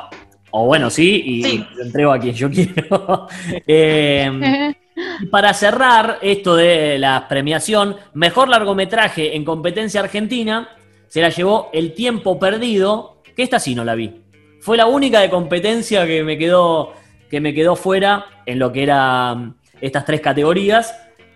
[0.51, 1.65] o bueno, sí, y Sí.
[1.75, 3.27] lo entrego a quien yo quiero.
[3.67, 4.73] Eh,
[5.21, 10.67] y para cerrar esto de la premiación, mejor largometraje en competencia argentina,
[11.09, 14.21] se la llevó El tiempo perdido, que esta sí no la vi.
[14.61, 16.93] fue la única de competencia que me quedó,
[17.29, 20.95] que me quedó fuera en lo que eran estas tres categorías.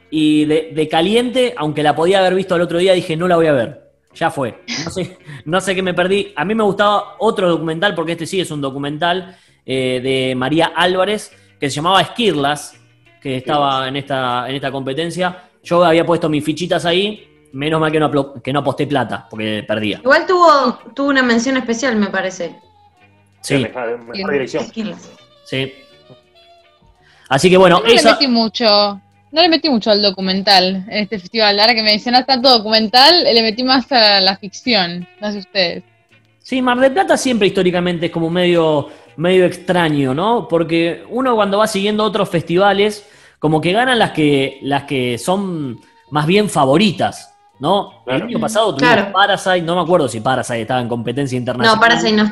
[0.10, 3.36] Y de, de caliente, aunque la podía haber visto el otro día, dije, no la
[3.36, 3.84] voy a ver.
[4.14, 4.62] Ya fue.
[4.86, 6.32] No sé, no sé qué me perdí.
[6.36, 10.72] A mí me gustaba otro documental, porque este sí es un documental eh, de María
[10.76, 12.80] Álvarez, que se llamaba Esquirlas,
[13.22, 15.50] que estaba en esta, en esta competencia.
[15.64, 19.28] Yo había puesto mis fichitas ahí, menos mal que no, aplo- que no aposté plata,
[19.30, 20.00] porque perdía.
[20.04, 22.56] Igual tuvo, tuvo una mención especial, me parece.
[23.42, 24.66] Sí, Mejor, mejor dirección.
[25.46, 25.74] Sí.
[27.30, 28.66] Así que bueno, no le metí mucho,
[29.32, 31.60] no le metí mucho al documental en este festival.
[31.60, 35.08] Ahora que me mencionas tanto documental, le metí más a la ficción.
[35.20, 35.84] No sé ustedes.
[36.40, 40.48] Sí, Mar del Plata siempre históricamente es como medio, medio extraño, ¿no?
[40.48, 43.06] Porque uno cuando va siguiendo otros festivales,
[43.40, 45.80] como que ganan las que, las que son
[46.12, 48.04] más bien favoritas, ¿no?
[48.06, 49.12] El año pasado tuvimos Claro.
[49.12, 51.76] Parasite, no me acuerdo si Parasite estaba en competencia internacional.
[51.76, 52.32] No, Parasite no,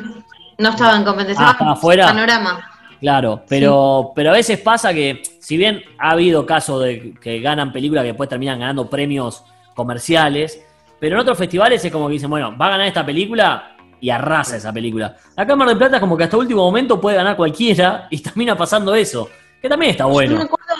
[0.58, 1.46] no estaba en competencia.
[1.46, 2.06] Ah, estaba afuera.
[2.06, 2.68] Panorama.
[3.00, 7.72] Claro, pero, pero a veces pasa que, si bien ha habido casos de que ganan
[7.72, 9.42] películas que después terminan ganando premios
[9.74, 10.62] comerciales,
[11.00, 14.08] pero en otros festivales es como que dicen, bueno, va a ganar esta película y
[14.10, 15.16] arrasa esa película.
[15.36, 18.18] Acá en Mar del Plata es como que hasta último momento puede ganar cualquiera y
[18.22, 19.28] termina pasando eso,
[19.60, 20.36] que también está No me bueno.
[20.42, 20.74] acuerdo.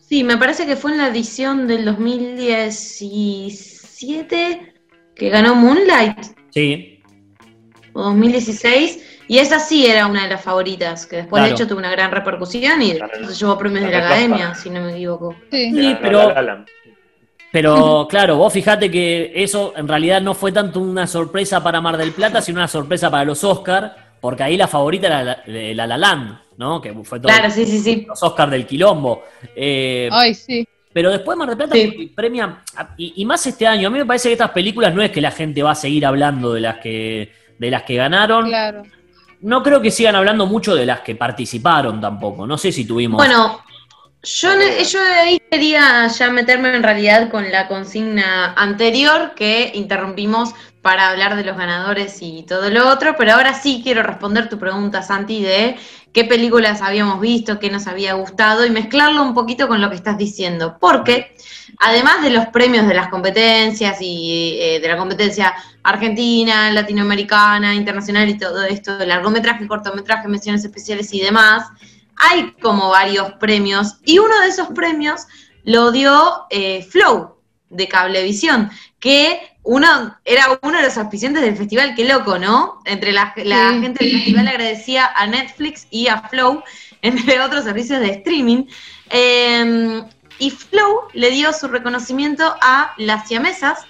[0.00, 1.84] Sí, me parece que fue en la edición del
[4.02, 4.74] 2017
[5.14, 6.18] que ganó Moonlight
[6.50, 7.02] Sí,
[7.92, 11.48] o 2016 y esa sí era una de las favoritas que después Claro.
[11.48, 14.80] de hecho tuvo una gran repercusión y se llevó premios de la academia, si no
[14.82, 15.34] me equivoco.
[15.50, 15.70] Sí.
[15.72, 16.64] Sí, La- pero- La La
[17.50, 21.96] pero claro, vos fijate que eso en realidad no fue tanto una sorpresa para Mar
[21.96, 25.86] del Plata, sino una sorpresa para los Oscar, porque ahí la favorita era la, la,
[25.86, 26.80] La Land, ¿no?
[26.82, 28.04] Que fue todo Claro, sí, sí, sí.
[28.06, 29.24] los Oscar del quilombo.
[29.56, 30.68] Eh, Ay, sí.
[30.98, 32.12] Pero después Mar del Plata Sí.
[32.12, 32.60] premia,
[32.96, 35.20] y, y más este año, a mí me parece que estas películas no es que
[35.20, 38.46] la gente va a seguir hablando de las que, de las que ganaron.
[38.46, 38.82] Claro.
[39.42, 42.48] No creo que sigan hablando mucho de las que participaron tampoco.
[42.48, 43.16] No sé si tuvimos.
[43.16, 43.62] Bueno,
[44.24, 44.48] yo,
[44.90, 51.36] yo ahí quería ya meterme en realidad con la consigna anterior que interrumpimos para hablar
[51.36, 55.42] de los ganadores y todo lo otro, pero ahora sí quiero responder tu pregunta, Santi,
[55.42, 55.76] de
[56.12, 59.96] qué películas habíamos visto, qué nos había gustado y mezclarlo un poquito con lo que
[59.96, 61.36] estás diciendo, porque
[61.78, 68.28] además de los premios de las competencias y eh, de la competencia argentina, latinoamericana, internacional
[68.28, 71.68] y todo esto, de largometraje, cortometraje, menciones especiales y demás,
[72.16, 75.26] hay como varios premios y uno de esos premios
[75.64, 77.36] lo dio eh, Flow
[77.70, 82.80] de Cablevisión, que uno era uno de los auspiciantes del festival, qué loco, ¿no?
[82.86, 83.80] Entre la, la Sí.
[83.82, 86.62] gente del festival agradecía a Netflix y a Flow,
[87.02, 88.64] entre otros servicios de streaming.
[89.10, 90.02] Eh,
[90.38, 93.80] y Flow le dio su reconocimiento a Las Siamesas,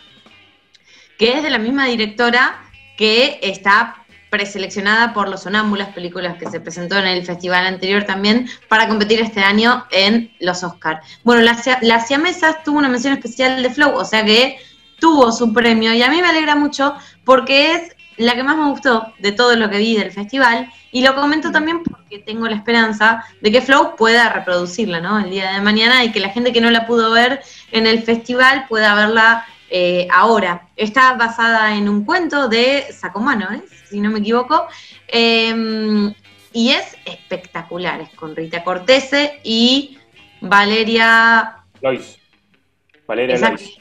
[1.16, 2.60] que es de la misma directora
[2.96, 8.48] que está preseleccionada por Los Sonámbulas, películas que se presentó en el festival anterior también,
[8.66, 11.06] para competir este año en los Oscars.
[11.22, 14.58] Bueno, Las Las Siamesas tuvo una mención especial de Flow, o sea que
[14.98, 18.68] tuvo su premio, y a mí me alegra mucho porque es la que más me
[18.68, 22.56] gustó de todo lo que vi del festival, y lo comento también porque tengo la
[22.56, 25.18] esperanza de que Flow pueda reproducirla, ¿no?
[25.18, 28.02] El día de mañana y que la gente que no la pudo ver en el
[28.02, 30.68] festival pueda verla eh, ahora.
[30.76, 33.62] Está basada en un cuento de Sacomano, ¿eh?
[33.88, 34.66] si no me equivoco,
[35.06, 36.12] eh,
[36.52, 39.98] y es espectacular, es con Rita Cortese y
[40.40, 42.18] Valeria Lois.
[43.06, 43.38] Valeria.
[43.38, 43.77] Lois.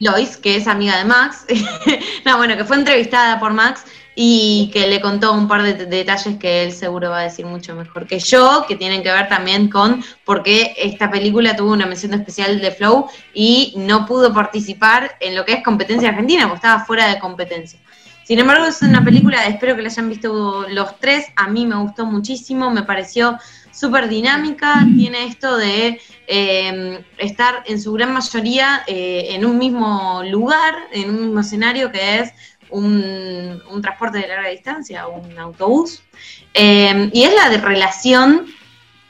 [0.00, 1.46] Lois, que es amiga de Max,
[2.24, 3.84] no, bueno, que fue entrevistada por Max
[4.14, 7.44] y que le contó un par de de detalles que él seguro va a decir
[7.46, 11.72] mucho mejor que yo, que tienen que ver también con por qué esta película tuvo
[11.72, 16.44] una mención especial de Flow y no pudo participar en lo que es competencia argentina,
[16.44, 17.78] porque estaba fuera de competencia.
[18.24, 21.76] Sin embargo, es una película, espero que la hayan visto los tres, a mí me
[21.76, 23.36] gustó muchísimo, me pareció
[23.72, 30.22] súper dinámica, tiene esto de eh, estar en su gran mayoría eh, en un mismo
[30.24, 32.32] lugar, en un mismo escenario que es
[32.70, 36.02] un, un transporte de larga distancia, un autobús,
[36.54, 38.46] Eh, y es la de relación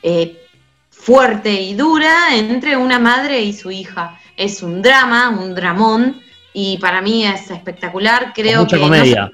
[0.03, 0.47] eh,
[0.91, 4.19] fuerte y dura entre una madre y su hija.
[4.37, 6.21] Es un drama, un dramón,
[6.53, 8.83] y para mí es espectacular, creo con mucha que...
[8.83, 9.31] comedia.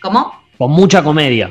[0.00, 0.44] ¿Cómo?
[0.58, 1.50] Con mucha comedia.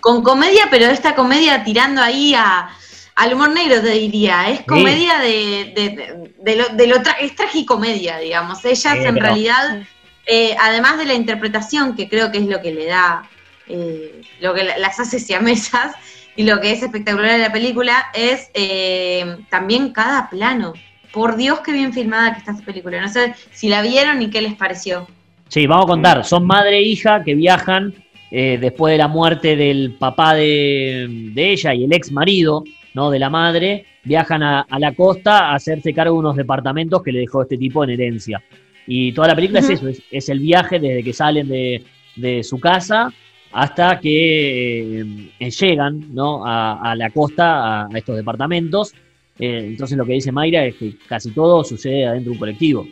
[0.00, 2.70] Con comedia, pero esta comedia tirando ahí a,
[3.16, 4.50] al humor negro, te diría.
[4.50, 8.64] Es comedia de, de, de- de lo, de lo tra- es tragicomedia, digamos.
[8.64, 9.82] Ellas Sí, en pero- realidad,
[10.26, 13.28] eh, además de la interpretación, que creo que es lo que le da,
[13.68, 15.94] eh, lo que la- las hace siamesas,
[16.36, 20.72] y lo que es espectacular de la película, es eh, también cada plano.
[21.12, 23.00] Por Dios, qué bien filmada que está esta película.
[23.00, 25.06] No sé si la vieron y qué les pareció.
[25.48, 26.24] Sí, vamos a contar.
[26.24, 27.92] Son madre e hija que viajan
[28.30, 32.64] eh, después de la muerte del papá de, de ella y el ex marido,
[32.94, 33.10] ¿no?
[33.10, 37.12] De la madre, viajan a, a la costa a hacerse cargo de unos departamentos que
[37.12, 38.42] le dejó este tipo en herencia.
[38.86, 41.82] Y toda la película es eso, es, es el viaje desde que salen de,
[42.16, 43.12] de su casa
[43.52, 45.00] hasta que
[45.38, 46.44] eh, llegan ¿no?
[46.46, 48.94] a, a la costa, a, a estos departamentos.
[49.38, 52.86] Eh, entonces lo que dice Mayra es que casi todo sucede adentro de un colectivo.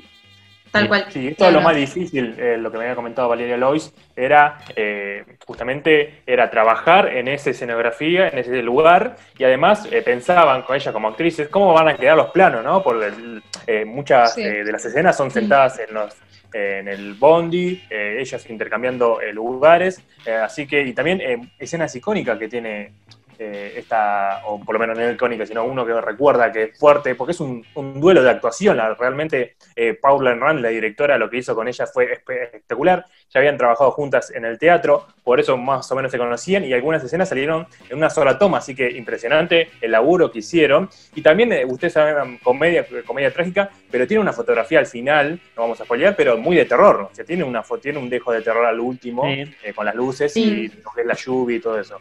[0.70, 1.06] Tal cual.
[1.10, 4.58] Sí, esto es lo más difícil, eh, lo que me había comentado Valeria Lois, era
[4.76, 10.76] eh, justamente era trabajar en esa escenografía, en ese lugar, y además eh, pensaban con
[10.76, 12.82] ella como actrices cómo van a quedar los planos, ¿no?
[12.82, 13.42] Porque el-
[13.86, 14.42] muchas Sí.
[14.42, 16.14] de las escenas son sentadas en los
[16.54, 20.02] en el bondi, ellas intercambiando lugares,
[20.42, 22.92] así que, y también escenas icónicas que tiene
[23.38, 27.14] eh, esta, o por lo menos no icónica, sino uno que recuerda que es fuerte,
[27.14, 31.30] porque es un, un duelo de actuación, la- realmente eh, Paula Enran, la directora, lo
[31.30, 33.04] que hizo con ella fue espe- espectacular.
[33.30, 36.72] Ya habían trabajado juntas en el teatro, por eso más o menos se conocían y
[36.72, 40.88] algunas escenas salieron en una sola toma, así que impresionante el laburo que hicieron.
[41.14, 45.62] Y también, eh, ustedes saben, comedia, comedia trágica, pero tiene una fotografía al final, no
[45.62, 47.08] vamos a spoilear, pero muy de terror.
[47.12, 49.44] O sea, tiene, una, tiene un dejo de terror al último, Sí.
[49.62, 50.42] eh, con las luces Sí.
[50.42, 52.00] y lo que es la lluvia y todo eso.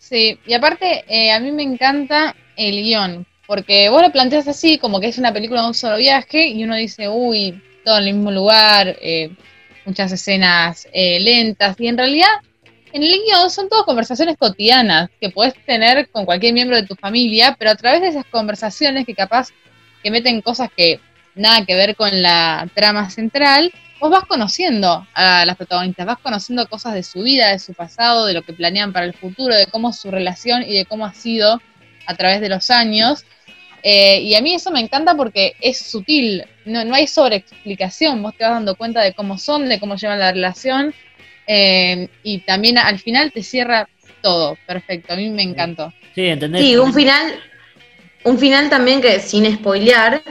[0.00, 4.78] Sí, y aparte, eh, a mí me encanta el guion, porque vos lo planteas así,
[4.78, 8.08] como que es una película de un solo viaje, y uno dice, uy, todo en
[8.08, 9.30] el mismo lugar, eh,
[9.84, 12.30] muchas escenas eh, lentas, y en realidad,
[12.92, 16.96] en el guion son todas conversaciones cotidianas que puedes tener con cualquier miembro de tu
[16.96, 19.48] familia, pero a través de esas conversaciones que capaz
[20.02, 20.98] que meten cosas que
[21.34, 26.66] nada que ver con la trama central, vos vas conociendo a las protagonistas, vas conociendo
[26.66, 29.66] cosas de su vida, de su pasado, de lo que planean para el futuro, de
[29.66, 31.60] cómo es su relación y de cómo ha sido
[32.06, 33.24] a través de los años.
[33.82, 38.34] Eh, y a mí eso me encanta porque es sutil, no, no hay sobreexplicación, vos
[38.36, 40.94] te vas dando cuenta de cómo son, de cómo llevan la relación,
[41.46, 43.88] eh, y también al final te cierra
[44.22, 45.92] todo, perfecto, a mí me encantó.
[46.14, 46.62] Sí, ¿entendés?
[46.62, 47.40] Sí, un final,
[48.24, 50.22] un final también que sin spoilear,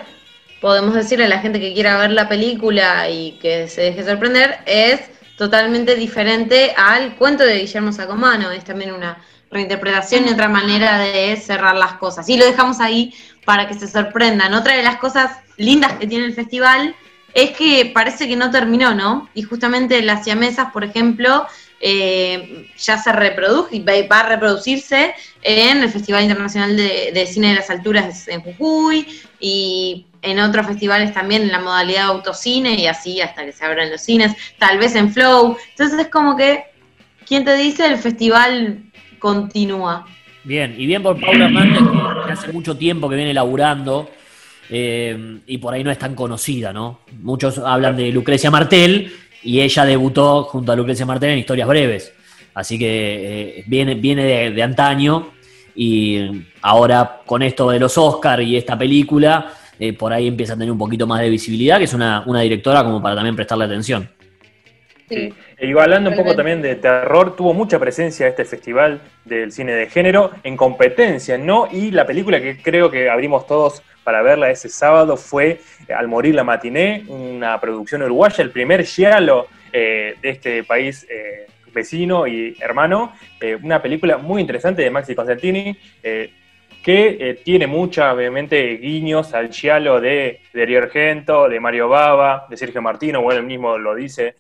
[0.62, 4.60] podemos decirle a la gente que quiera ver la película y que se deje sorprender,
[4.66, 5.02] es
[5.38, 11.36] totalmente diferente al cuento de Guillermo Sacomano, es también una reinterpretación y otra manera de
[11.38, 12.28] cerrar las cosas.
[12.30, 13.14] Y lo dejamos ahí
[13.46, 14.54] para que se sorprendan.
[14.54, 16.96] Otra de las cosas lindas que tiene el festival
[17.34, 19.30] es que parece que no terminó, ¿no?
[19.34, 21.48] Y justamente las siamesas, por ejemplo,
[21.82, 27.56] eh, ya se reprodujo y va a reproducirse en el Festival Internacional de, Cine de
[27.56, 29.08] las Alturas en Jujuy
[29.40, 33.90] y en otros festivales también en la modalidad autocine y así hasta que se abran
[33.90, 35.58] los cines, tal vez en Flow.
[35.70, 36.66] Entonces es como que,
[37.26, 37.86] ¿quién te dice?
[37.86, 38.84] El festival
[39.18, 40.06] continúa.
[40.44, 41.82] Bien, y bien por Paula Hernández,
[42.26, 44.10] que hace mucho tiempo que viene laburando
[44.70, 47.02] eh, y por ahí no es tan conocida, ¿no?
[47.22, 49.12] Muchos hablan de Lucrecia Martel
[49.44, 52.14] y ella debutó junto a Lucrecia Martel en Historias Breves.
[52.54, 55.32] Así que eh, viene, viene de, de antaño
[55.76, 60.58] y ahora con esto de los Oscars y esta película, eh, por ahí empieza a
[60.58, 63.66] tener un poquito más de visibilidad, que es una, una directora como para también prestarle
[63.66, 64.10] atención.
[65.08, 65.34] Sí.
[65.62, 69.88] Y hablando un poco también de terror, tuvo mucha presencia este festival del cine de
[69.88, 71.68] género en competencia, ¿no?
[71.72, 76.08] Y la película que creo que abrimos todos para verla ese sábado fue eh, Al
[76.08, 82.26] morir la matiné, una producción uruguaya, el primer giallo eh, de este país eh, vecino
[82.26, 83.14] y hermano,
[83.62, 85.78] una película muy interesante de Maxi Constantini,
[86.84, 92.82] que tiene mucha, obviamente, guiños al giallo de, de Argento, de Mario Baba, de Sergio
[92.82, 94.34] Martino, bueno, él mismo lo dice,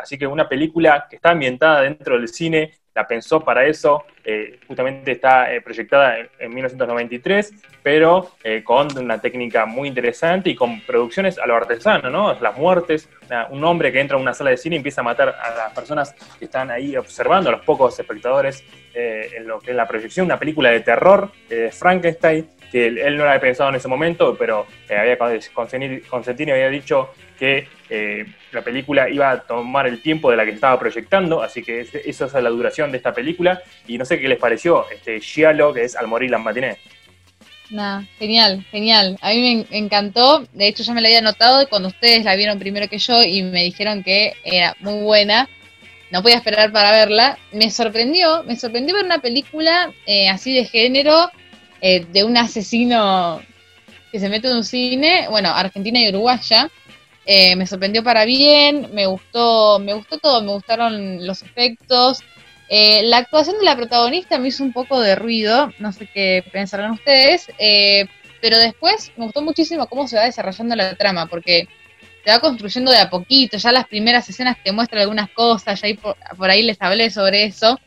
[0.00, 4.58] así que una película que está ambientada dentro del cine, la pensó para eso, eh,
[4.66, 10.54] justamente está eh, proyectada en, en 1993, pero eh, con una técnica muy interesante y
[10.54, 12.32] con producciones a lo artesano, ¿no?
[12.40, 13.08] Las muertes,
[13.50, 15.72] un hombre que entra a una sala de cine y empieza a matar a las
[15.74, 20.24] personas que están ahí observando, a los pocos espectadores en lo que es la proyección,
[20.24, 24.36] una película de terror de Frankenstein, que él, no lo había pensado en ese momento,
[24.38, 30.30] pero eh, había Consentini había dicho que eh, la película iba a tomar el tiempo
[30.30, 33.62] de la que estaba proyectando, así que ese- esa es la duración de esta película,
[33.86, 36.78] y no sé qué les pareció este Giallo, que es Al morir la matiné.
[37.70, 39.18] Nah, genial, genial.
[39.20, 40.46] A mí me en- encantó.
[40.52, 43.42] De hecho, ya me la había notado cuando ustedes la vieron primero que yo y
[43.42, 45.48] me dijeron que era muy buena,
[46.12, 47.36] no podía esperar para verla.
[47.52, 51.28] Me sorprendió, me sorprendió ver una película eh, así de género
[51.80, 53.40] eh, de un asesino
[54.10, 56.70] que se mete en un cine, bueno, argentina y uruguaya.
[57.28, 62.22] Eh, me sorprendió para bien, me gustó, me gustó todo, me gustaron los efectos.
[62.68, 66.44] Eh, la actuación de la protagonista me hizo un poco de ruido, no sé qué
[66.52, 68.06] pensarán ustedes, eh,
[68.40, 71.68] pero después me gustó muchísimo cómo se va desarrollando la trama, porque
[72.24, 75.86] te va construyendo de a poquito, ya las primeras escenas te muestran algunas cosas, ya
[75.86, 77.78] ahí por, por ahí les hablé sobre eso,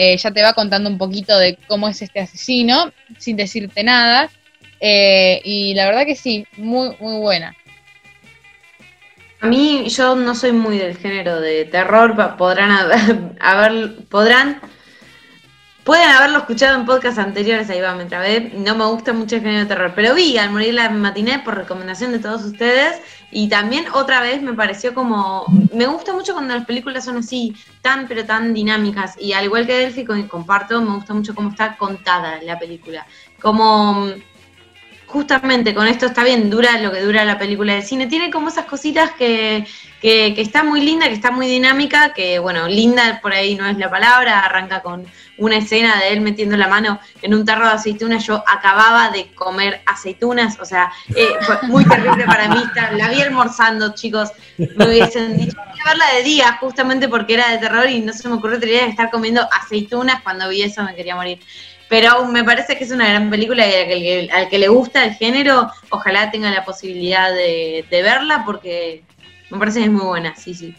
[0.00, 4.30] eh, ya te va contando un poquito de cómo es este asesino, sin decirte nada,
[4.80, 7.56] eh, y la verdad que sí, muy, muy buena.
[9.40, 12.70] A mí, yo no soy muy del género de terror, podrán
[13.40, 14.60] haber- podrán,
[15.82, 19.42] pueden haberlo escuchado en podcasts anteriores, ahí va, me trabé, no me gusta mucho el
[19.42, 23.00] género de terror, pero vi al morir la matiné por recomendación de todos ustedes,
[23.30, 27.54] y también otra vez me pareció como, me gusta mucho cuando las películas son así,
[27.82, 31.76] tan pero tan dinámicas, y al igual que Delphi, comparto, me gusta mucho cómo está
[31.76, 33.06] contada la película,
[33.40, 34.08] como
[35.08, 38.06] justamente con esto está bien, dura lo que dura la película de cine.
[38.06, 39.66] Tiene como esas cositas que,
[40.00, 43.66] que, que está muy linda, que está muy dinámica, que bueno, linda por ahí no
[43.66, 45.06] es la palabra, arranca con
[45.38, 48.26] una escena de él metiendo la mano en un tarro de aceitunas.
[48.26, 52.62] Yo acababa de comer aceitunas, o sea, eh, fue muy terrible para mí.
[52.96, 54.30] La vi almorzando, chicos.
[54.56, 58.12] Me hubiesen dicho, voy a verla de día, justamente porque era de terror y no
[58.12, 60.22] se me ocurrió otra idea de estar comiendo aceitunas.
[60.22, 61.40] Cuando vi eso me quería morir.
[61.88, 65.70] Pero me parece que es una gran película y al que, le gusta el género,
[65.88, 69.02] ojalá tenga la posibilidad de, de verla porque
[69.48, 70.74] me parece que es muy buena, sí, sí.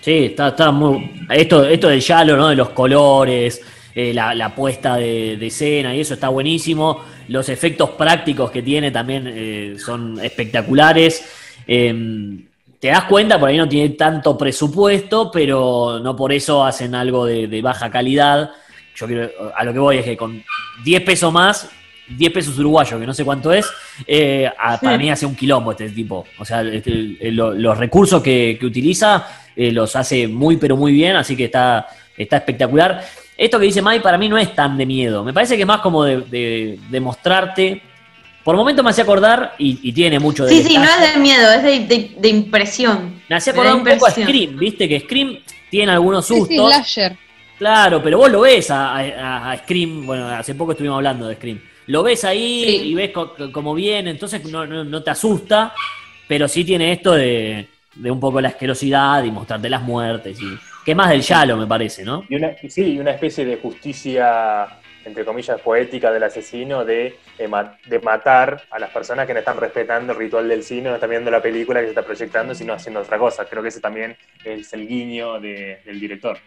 [0.00, 1.26] Sí, está, está muy.
[1.28, 2.48] Esto, esto del Yalo, ¿no?
[2.48, 3.60] De los colores,
[3.94, 7.02] eh, la, la puesta de, de escena y eso está buenísimo.
[7.28, 11.24] Los efectos prácticos que tiene también eh, son espectaculares.
[11.66, 12.38] Eh,
[12.78, 17.26] te das cuenta, por ahí no tiene tanto presupuesto, pero no por eso hacen algo
[17.26, 18.50] de, de baja calidad.
[18.96, 20.42] Yo quiero, a lo que voy es que con
[20.84, 21.68] 10 pesos más,
[22.08, 23.70] 10 pesos uruguayos, que no sé cuánto es,
[24.06, 26.24] eh, a- para mí hace un quilombo este tipo.
[26.38, 30.92] O sea, este, lo- los recursos que, que utiliza eh, los hace muy, pero muy
[30.92, 31.86] bien, así que está,
[32.16, 33.04] está espectacular.
[33.40, 35.66] Esto que dice Mai para mí no es tan de miedo, me parece que es
[35.66, 37.82] más como de, de- de mostrarte.
[38.44, 41.18] Por momentos me hacía acordar, y, y tiene mucho de Sí, sí, no es de
[41.20, 43.22] miedo, es de, de- de impresión.
[43.30, 44.10] Me hacía acordar un poco a.
[44.10, 45.38] Scream, viste que Scream
[45.70, 46.74] tiene algunos Sí, sí, sustos.
[46.74, 47.16] slasher.
[47.58, 51.36] Claro, pero vos lo ves a, a- a Scream, bueno, hace poco estuvimos hablando de
[51.36, 51.60] Scream.
[51.86, 52.88] Lo ves ahí Sí.
[52.88, 53.10] y ves
[53.52, 55.72] cómo viene, entonces no, no- no te asusta,
[56.28, 60.38] pero sí tiene esto de, de un poco la asquerosidad y mostrarte las muertes.
[60.40, 60.44] Y,
[60.84, 62.24] que más del Yalo, me parece, ¿no?
[62.28, 64.66] Y una, sí, y una especie de justicia,
[65.04, 69.38] entre comillas, poética del asesino de, eh, ma- de matar a las personas que no
[69.40, 72.54] están respetando el ritual del cine, no están viendo la película que se está proyectando,
[72.54, 73.44] sino haciendo otra cosa.
[73.44, 76.38] Creo que ese también es el guiño de- del director.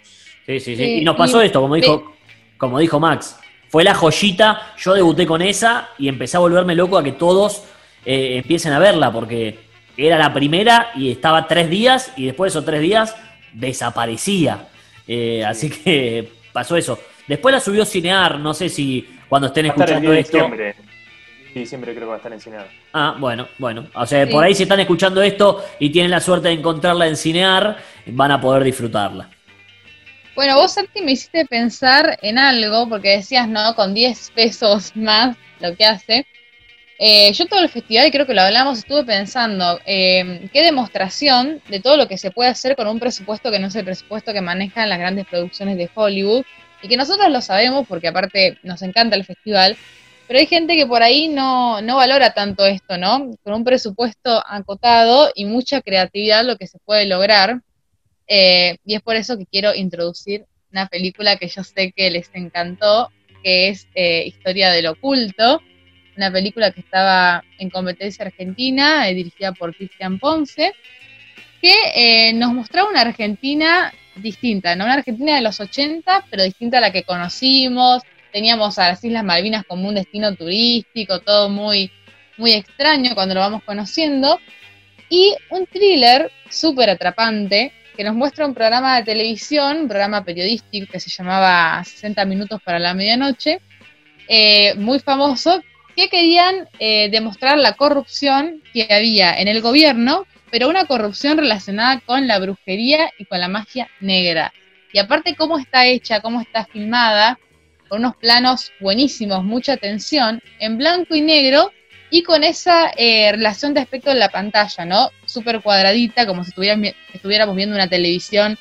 [0.46, 0.84] Sí, sí, sí.
[1.00, 2.16] Y nos pasó y- esto, como dijo,
[2.58, 3.40] como dijo Max.
[3.70, 7.66] Fue la joyita, yo debuté con esa y empecé a volverme loco a que todos
[8.06, 9.58] eh, empiecen a verla, porque
[9.98, 13.16] era la primera y estaba tres días y después de esos tres días
[13.54, 14.68] desaparecía.
[15.08, 17.00] Eh, así que pasó eso.
[17.28, 20.16] Después la subió Cinear, no sé si cuando estén Va a estar el escuchando 10
[20.16, 20.38] de esto.
[21.56, 21.94] diciembre.
[21.94, 22.58] Creo que va a estar en cine.
[22.94, 23.88] Ah, bueno, bueno.
[23.96, 24.32] O sea, Sí.
[24.32, 27.78] por ahí si están escuchando esto y tienen la suerte de encontrarla en Cinear,
[28.08, 29.30] van a poder disfrutarla.
[30.36, 33.76] Bueno, vos, Santi, me hiciste pensar en algo, porque decías, ¿no?
[33.76, 36.26] Con 10 pesos más lo que hace.
[37.00, 41.80] Eh, yo todo el festival, creo que lo hablamos, estuve pensando, eh, qué demostración de
[41.80, 44.42] todo lo que se puede hacer con un presupuesto que no es el presupuesto que
[44.42, 46.46] manejan las grandes producciones de Hollywood,
[46.84, 49.78] y que nosotros lo sabemos porque aparte nos encanta el festival,
[50.28, 53.32] pero hay gente que por ahí no, no valora tanto esto, ¿no?
[53.44, 57.62] Con un presupuesto acotado y mucha creatividad lo que se puede lograr.
[58.28, 62.30] Eh, y es por eso que quiero introducir una película que yo sé que les
[62.34, 63.10] encantó,
[63.44, 65.62] que es eh, Historia del Oculto,
[66.16, 70.74] una película que estaba en competencia argentina, eh, dirigida por Cristian Ponce,
[71.62, 74.86] que eh, nos mostraba una Argentina distinta, ¿no?
[74.86, 78.04] Una Argentina de los 80, pero distinta a la que conocimos.
[78.32, 81.92] Teníamos a las Islas Malvinas como un destino turístico, todo muy,
[82.38, 84.40] muy extraño cuando lo vamos conociendo.
[85.10, 90.92] Y un thriller súper atrapante que nos muestra un programa de televisión, un programa periodístico
[90.92, 93.62] que se llamaba 60 minutos para la medianoche,
[94.28, 95.62] eh, muy famoso,
[95.96, 102.00] que querían eh, demostrar la corrupción que había en el gobierno, pero una corrupción relacionada
[102.02, 104.54] con la brujería y con la magia negra.
[104.92, 107.40] Y aparte cómo está hecha, cómo está filmada,
[107.88, 111.72] con unos planos buenísimos, mucha atención, en blanco y negro,
[112.14, 115.10] y con esa eh, relación de aspecto en la pantalla, ¿no?
[115.26, 118.56] Súper cuadradita, como si estuviéramos viendo una televisión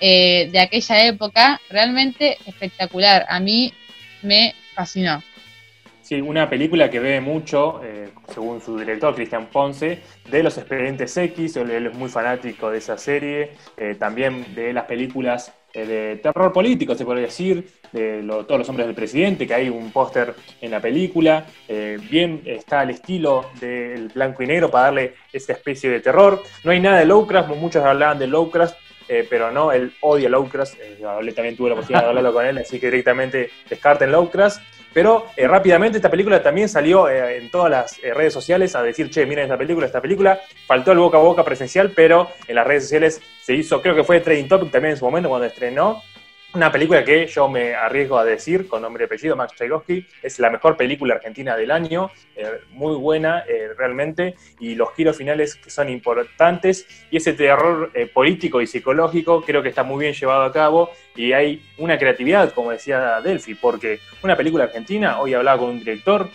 [0.00, 3.24] eh, de aquella época, realmente espectacular.
[3.28, 3.72] A mí
[4.22, 5.22] me fascinó.
[6.06, 9.98] Sí, una película que ve mucho, eh, según su director, Cristian Ponce,
[10.30, 14.84] de los expedientes X, él, es muy fanático de esa serie, eh, también de las
[14.84, 19.54] películas eh, de terror político, se podría decir, de todos los hombres del presidente, que
[19.54, 21.44] hay un póster en la película,
[22.08, 26.40] bien está el estilo del blanco y negro para darle esa especie de terror.
[26.62, 28.76] No hay nada de Lovecraft, muchos hablaban de Lovecraft,
[29.08, 32.58] eh, pero no, él odia Lovecraft, eh, también tuve la oportunidad de hablarlo con él,
[32.58, 34.60] así que directamente descarten Lovecraft.
[34.92, 39.10] Pero eh, rápidamente esta película también salió eh, en todas las redes sociales a decir,
[39.10, 40.40] che, miren esta película, esta película.
[40.66, 44.04] Faltó el boca a boca presencial, pero en las redes sociales se hizo, creo que
[44.04, 46.02] fue Trading Topic también en su momento cuando estrenó.
[46.56, 50.38] Una película que yo me arriesgo a decir, con nombre y apellido, Max Tchaikovsky, es
[50.38, 55.56] la mejor película argentina del año, eh, muy buena eh, realmente, y los giros finales
[55.56, 60.14] que son importantes, y ese terror eh, político y psicológico creo que está muy bien
[60.14, 65.34] llevado a cabo, y hay una creatividad, como decía Delphi, porque una película argentina, hoy
[65.34, 66.30] hablaba con un director,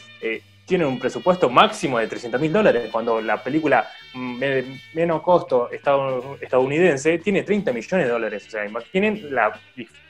[0.71, 5.21] eh, tiene un presupuesto máximo de 300 mil dólares, cuando la película mm, de menos
[5.21, 8.45] costo estadounidense tiene 30 millones de dólares.
[8.47, 9.51] O sea, imaginen la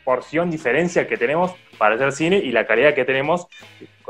[0.03, 3.47] porción diferencia que tenemos para hacer cine y la calidad que tenemos.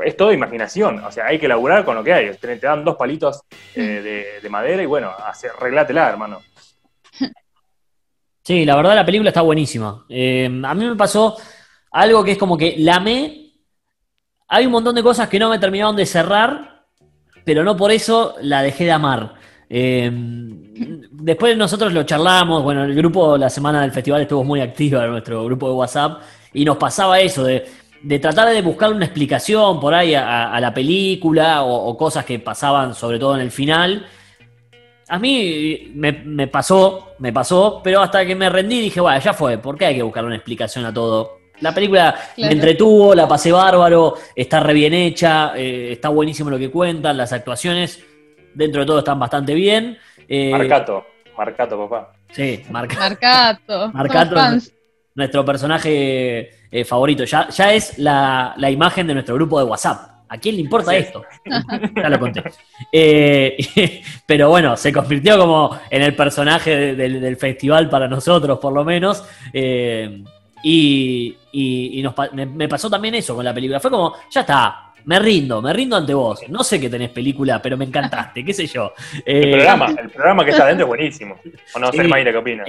[0.04, 2.30] Es todo imaginación, o sea, hay que laburar con lo que hay.
[2.36, 3.42] Te te dan dos palitos
[3.74, 5.12] eh, de, de madera y bueno,
[5.58, 6.42] arreglátela, hermano.
[8.44, 10.04] Sí, la verdad la película está buenísima.
[10.08, 11.36] Eh, a mí me pasó
[11.92, 13.41] algo que es como que la amé.
[14.54, 16.84] Hay un montón de cosas que no me terminaron de cerrar,
[17.42, 19.32] pero no por eso la dejé de amar.
[19.66, 20.10] Eh,
[21.10, 25.42] después nosotros lo charlamos, bueno, el grupo la semana del festival estuvo muy activa, nuestro
[25.46, 26.20] grupo de WhatsApp,
[26.52, 27.64] y nos pasaba eso, de,
[28.20, 32.94] tratar de buscar una explicación por ahí a, la película o, o cosas que pasaban
[32.94, 34.04] sobre todo en el final.
[35.08, 39.32] A mí me, me pasó, me pasó, pero hasta que me rendí dije, bueno, ya
[39.32, 41.41] fue, ¿por qué hay que buscar una explicación a todo?
[41.62, 46.58] La película me entretuvo, la pasé bárbaro, está re bien hecha, eh, está buenísimo lo
[46.58, 48.02] que cuentan, las actuaciones
[48.54, 49.96] dentro de todo están bastante bien.
[50.28, 51.06] Eh, Marcato,
[51.38, 52.12] Marcato, papá.
[52.30, 53.90] Sí, Marca- Marcato.
[53.94, 54.34] Marcato.
[54.34, 54.72] fans.
[55.14, 57.24] nuestro personaje eh, favorito.
[57.24, 60.10] Ya, ya es la, la imagen de nuestro grupo de WhatsApp.
[60.28, 61.22] ¿A quién le importa esto?
[61.94, 62.42] ya lo conté.
[62.90, 68.58] Eh, pero bueno, se convirtió como en el personaje de- del, del festival para nosotros,
[68.58, 69.22] por lo menos.
[69.52, 70.24] Eh,
[70.62, 73.78] y y- y nos pa- me, me pasó también eso con la película.
[73.78, 76.40] Fue como, ya está, me rindo, me rindo ante vos.
[76.48, 78.94] No sé que tenés película, pero me encantaste, qué sé yo.
[79.26, 81.36] El Eh, programa, el programa que está adentro es buenísimo.
[81.74, 82.08] O no sé, Sí.
[82.08, 82.66] Mayra, ¿qué opinas?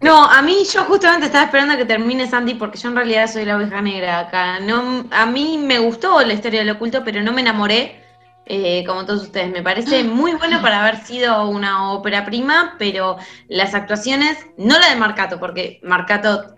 [0.00, 3.26] No, a mí yo justamente estaba esperando a que termine Sandy porque yo en realidad
[3.30, 4.60] soy la oveja negra acá.
[4.60, 8.00] No, a mí me gustó la historia del oculto, pero no me enamoré,
[8.46, 9.50] eh, como todos ustedes.
[9.50, 13.16] Me parece muy bueno para haber sido una ópera prima, pero
[13.48, 16.54] las actuaciones, no la de Marcato, porque Marcato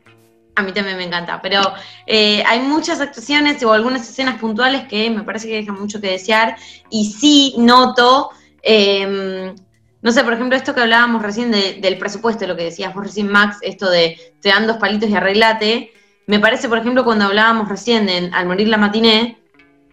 [0.59, 1.61] a mí también me encanta, pero
[2.07, 6.11] eh, hay muchas actuaciones o algunas escenas puntuales que me parece que dejan mucho que
[6.11, 6.57] desear
[6.91, 8.31] y sí noto...
[8.63, 9.55] em,
[10.01, 13.05] no sé, por ejemplo, esto que hablábamos recién de- del presupuesto, lo que decías vos
[13.05, 15.93] recién, Max, esto de te dan dos palitos y arreglate.
[16.29, 19.39] Me parece, por ejemplo, cuando hablábamos recién en Al morir la matiné,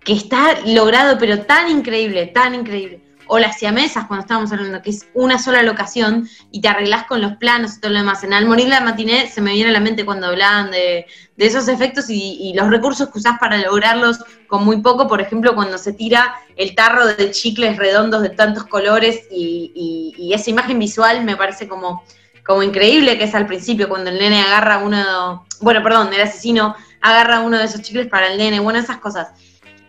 [0.03, 3.01] que está logrado, pero tan increíble, tan increíble.
[3.27, 7.21] O las siamesas, cuando estábamos hablando, que es una sola locación y te arreglás con
[7.21, 8.23] los planos y todo lo demás.
[8.23, 11.45] En Al morir la matiné se me viene a la mente cuando hablaban de, de
[11.45, 15.07] esos efectos y, y los recursos que usás para lograrlos con muy poco.
[15.07, 20.23] Por ejemplo, cuando se tira el tarro de chicles redondos de tantos colores y, y-
[20.23, 22.03] y esa imagen visual me parece como,
[22.45, 26.75] como increíble que es al principio cuando el nene agarra uno, bueno, perdón, el asesino
[27.01, 29.29] agarra uno de esos chicles para el nene, bueno, esas cosas.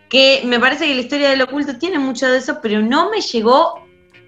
[0.09, 3.21] Que me parece que la historia del oculto tiene mucho de eso, pero no me
[3.21, 3.85] llegó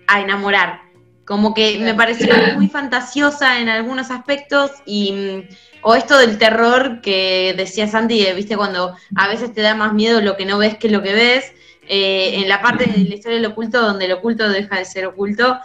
[0.07, 0.81] a enamorar.
[1.25, 7.01] Como que me pareció muy fantasiosa en algunos aspectos y mm, o esto del terror
[7.01, 10.77] que decía Santi, viste cuando a veces te da más miedo lo que no ves
[10.77, 11.53] que lo que ves,
[11.87, 15.05] eh, en la parte de la historia del oculto donde el oculto deja de ser
[15.05, 15.57] oculto,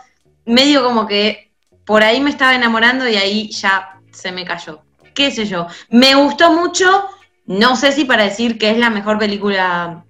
[0.45, 1.51] medio como que
[1.85, 4.83] por ahí me estaba enamorando y ahí ya se me cayó.
[5.15, 5.67] ¿Qué sé yo?
[5.91, 7.09] Me gustó mucho,
[7.47, 10.04] no sé si para decir que es la mejor película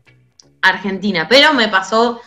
[0.65, 2.21] argentina, pero me pasó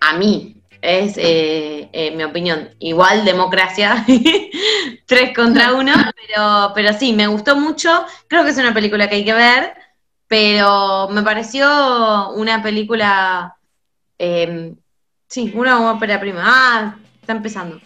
[0.00, 2.70] a mí, es eh, eh, mi opinión.
[2.78, 4.04] Igual democracia,
[5.06, 8.04] tres contra uno, pero, pero sí, me gustó mucho.
[8.28, 9.74] Creo que es una película que hay que ver,
[10.28, 13.56] pero me pareció una película,
[14.18, 14.74] eh,
[15.28, 16.42] sí, una ópera prima.
[16.44, 17.80] Ah, está empezando.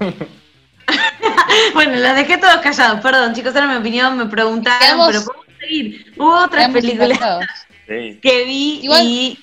[1.74, 5.20] bueno, los dejé todos callados, perdón, chicos, era mi opinión, me preguntaron, pero
[5.66, 7.44] Quedamos películas impactados.
[7.88, 8.18] Sí.
[8.20, 9.38] que vi Igual- y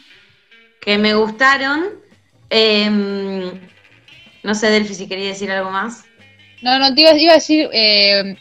[0.82, 1.86] que me gustaron.
[2.50, 3.52] Em,
[4.44, 6.04] no sé, Delphi, si quería decir algo más.
[6.62, 8.36] No, no, te iba, iba a decir, eh,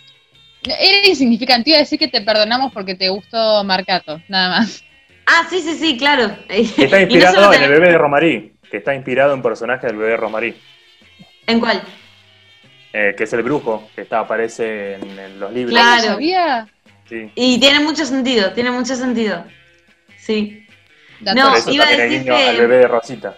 [0.65, 4.85] era insignificante, iba a decir que te perdonamos porque te gustó Marcato, nada más.
[5.27, 6.37] Ah, sí, sí, sí, claro.
[6.49, 8.53] Está no inspirado en el bebé de Romarí.
[8.71, 10.55] Que está inspirado en un personaje del bebé de Romarí.
[11.47, 11.81] ¿En cuál?
[12.93, 15.73] eh, que es el brujo, que está, aparece en, en los libros.
[15.75, 16.03] Claro.
[16.03, 16.67] ¿No sabía?
[17.09, 17.31] Sí.
[17.35, 19.45] Y tiene mucho sentido, tiene mucho sentido.
[20.19, 20.67] Sí.
[21.21, 23.37] No, eso iba a decir que- al bebé de Rosita.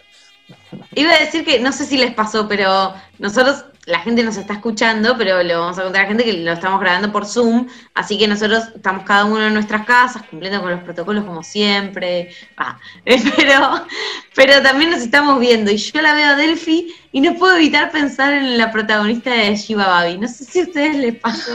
[0.95, 4.55] Iba a decir que no sé si les pasó, pero nosotros, la gente nos está
[4.55, 7.69] escuchando, pero le vamos a contar a la gente que lo estamos grabando por Zoom,
[7.95, 12.31] así que nosotros estamos cada uno en nuestras casas, cumpliendo con los protocolos como siempre,
[12.57, 13.87] Ah, pero,
[14.35, 17.91] pero también nos estamos viendo y yo la veo a Delphi y no puedo evitar
[17.91, 20.19] pensar en la protagonista de Shiva Babi.
[20.19, 21.53] No sé si a ustedes les pasó.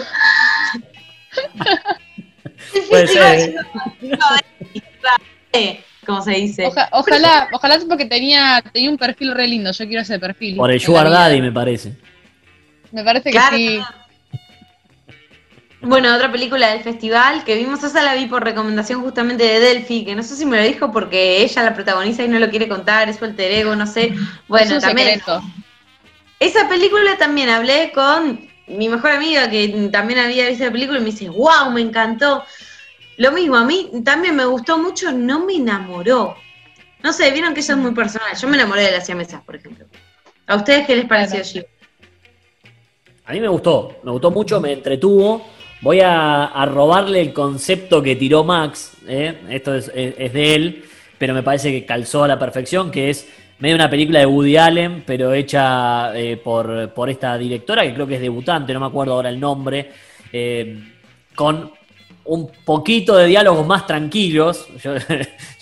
[2.89, 3.55] Puede ser.
[5.53, 6.65] Eh, como se dice.
[6.67, 10.55] Oja- ojalá, ojalá porque tenía, tenía un perfil re lindo, yo quiero ese perfil.
[10.57, 11.09] Por el Sugar.
[11.09, 11.93] Daddy, me parece.
[12.91, 13.55] Me parece Claro.
[13.55, 13.81] que sí.
[15.81, 20.03] Bueno, otra película del festival que vimos, esa la vi por recomendación justamente de Delphi,
[20.03, 22.67] que no sé si me lo dijo porque ella la protagoniza y no lo quiere
[22.67, 24.13] contar, es su alter ego, no sé.
[24.49, 25.07] Bueno, es un también.
[25.19, 25.41] secreto.
[26.41, 31.01] Esa película también hablé con mi mejor amiga que también había visto la película y
[31.01, 32.43] me dice, wow, me encantó.
[33.17, 36.35] Lo mismo, a mí también me gustó mucho, no me enamoró.
[37.03, 38.35] No sé, vieron que eso es muy personal.
[38.35, 39.85] Yo me enamoré de las siamesas, por ejemplo.
[40.47, 41.43] ¿A ustedes qué les pareció.
[41.43, 41.63] Gio?
[43.25, 45.45] A mí me gustó, me gustó mucho, me entretuvo.
[45.81, 49.41] Voy a, a robarle el concepto que tiró Max, ¿eh?
[49.49, 50.85] esto es, es- es de él,
[51.17, 53.27] pero me parece que calzó a la perfección, que es
[53.59, 58.07] medio una película de Woody Allen, pero hecha eh, por, por esta directora, que creo
[58.07, 59.91] que es debutante, no me acuerdo ahora el nombre,
[60.31, 60.79] eh,
[61.35, 61.71] con
[62.25, 64.67] un poquito de diálogos más tranquilos.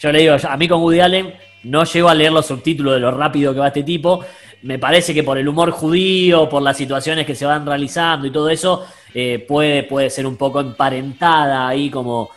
[0.02, 1.34] Yo, le digo, a mí con Woody Allen
[1.64, 4.24] no llego a leer los subtítulos de lo rápido que va este tipo.
[4.64, 8.32] Me parece que por el humor judío, por las situaciones que se van realizando y
[8.32, 12.32] todo eso, eh, puede, puede ser un poco emparentada ahí como,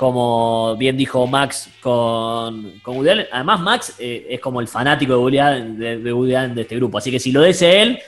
[0.00, 3.26] como bien dijo Max con, con Woody Allen.
[3.30, 6.62] Además, Max eh, es como el fanático de Woody, Allen, de, de Woody Allen de
[6.62, 6.96] este grupo.
[6.96, 7.98] Así que si lo dice él,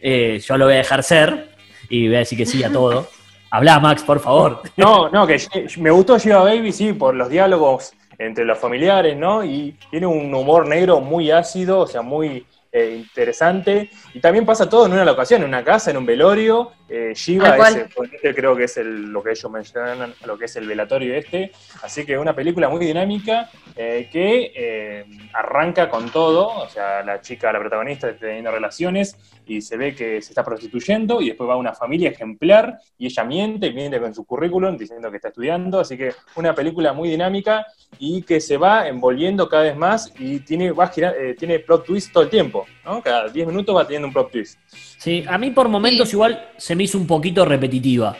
[0.00, 1.48] eh, yo lo voy a dejar ser
[1.88, 3.08] y voy a decir que sí a todo.
[3.50, 4.62] Habla, Max, por favor.
[4.76, 5.44] No, no, que
[5.78, 9.44] me gustó Shiva Baby, sí, por los diálogos entre los familiares, ¿no?
[9.44, 13.90] Y tiene un humor negro muy ácido, o sea, muy eh, interesante.
[14.14, 16.70] Y también pasa todo en una locación, en una casa, en un velorio.
[16.92, 20.46] Eh, Shiva es, el- este creo que es el- lo que ellos mencionan, lo que
[20.46, 21.52] es el velatorio este.
[21.82, 27.20] Así que una película muy dinámica eh, que eh, arranca con todo, o sea, la
[27.20, 29.16] chica, la protagonista está teniendo relaciones
[29.46, 33.06] y se ve que se está prostituyendo y después va a una familia ejemplar y
[33.06, 37.08] ella miente, miente con su currículum diciendo que está estudiando, así que una película muy
[37.08, 37.64] dinámica
[37.98, 41.84] y que se va envolviendo cada vez más y tiene, va a girar- tiene plot
[41.86, 43.00] twist todo el tiempo, ¿no?
[43.02, 44.58] Cada 10 minutos va teniendo un plot twist.
[45.00, 46.14] Sí, a mí por momentos Sí.
[46.16, 48.14] igual se me hizo un poquito repetitiva.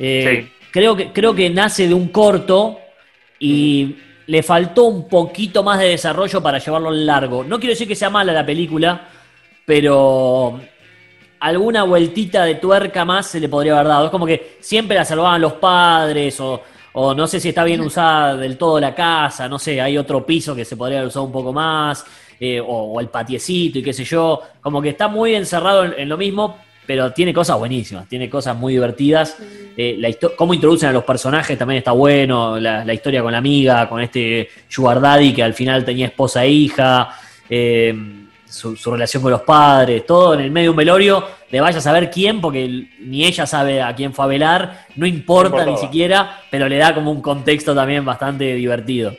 [0.00, 0.52] Eh, Sí.
[0.72, 2.80] creo, que, creo que nace de un corto
[3.38, 3.94] y
[4.26, 7.44] le faltó un poquito más de desarrollo para llevarlo al largo.
[7.44, 9.08] No quiero decir que sea mala la película,
[9.64, 10.60] pero
[11.38, 14.04] alguna vueltita de tuerca más se le podría haber dado.
[14.06, 16.62] Es como que siempre la salvaban los padres o,
[16.94, 20.24] o no sé si está bien usada del todo la casa, no sé, hay otro
[20.24, 22.04] piso que se podría haber usado un poco más,
[22.38, 24.40] eh, o, o el patiecito y qué sé yo.
[24.60, 28.56] Como que está muy encerrado en, en lo mismo, pero tiene cosas buenísimas, tiene cosas
[28.56, 29.36] muy divertidas.
[29.76, 33.38] Eh, la cómo introducen a los personajes también está bueno, la, la historia con la
[33.38, 37.10] amiga, con este Sugar Daddy que al final tenía esposa e hija,
[37.48, 37.94] eh,
[38.52, 41.78] su, su relación con los padres, todo en el medio de un velorio, de vaya
[41.78, 45.72] a saber quién, porque ni ella sabe a quién fue a velar, no importa No
[45.72, 49.16] ni siquiera, pero le da como un contexto también bastante divertido.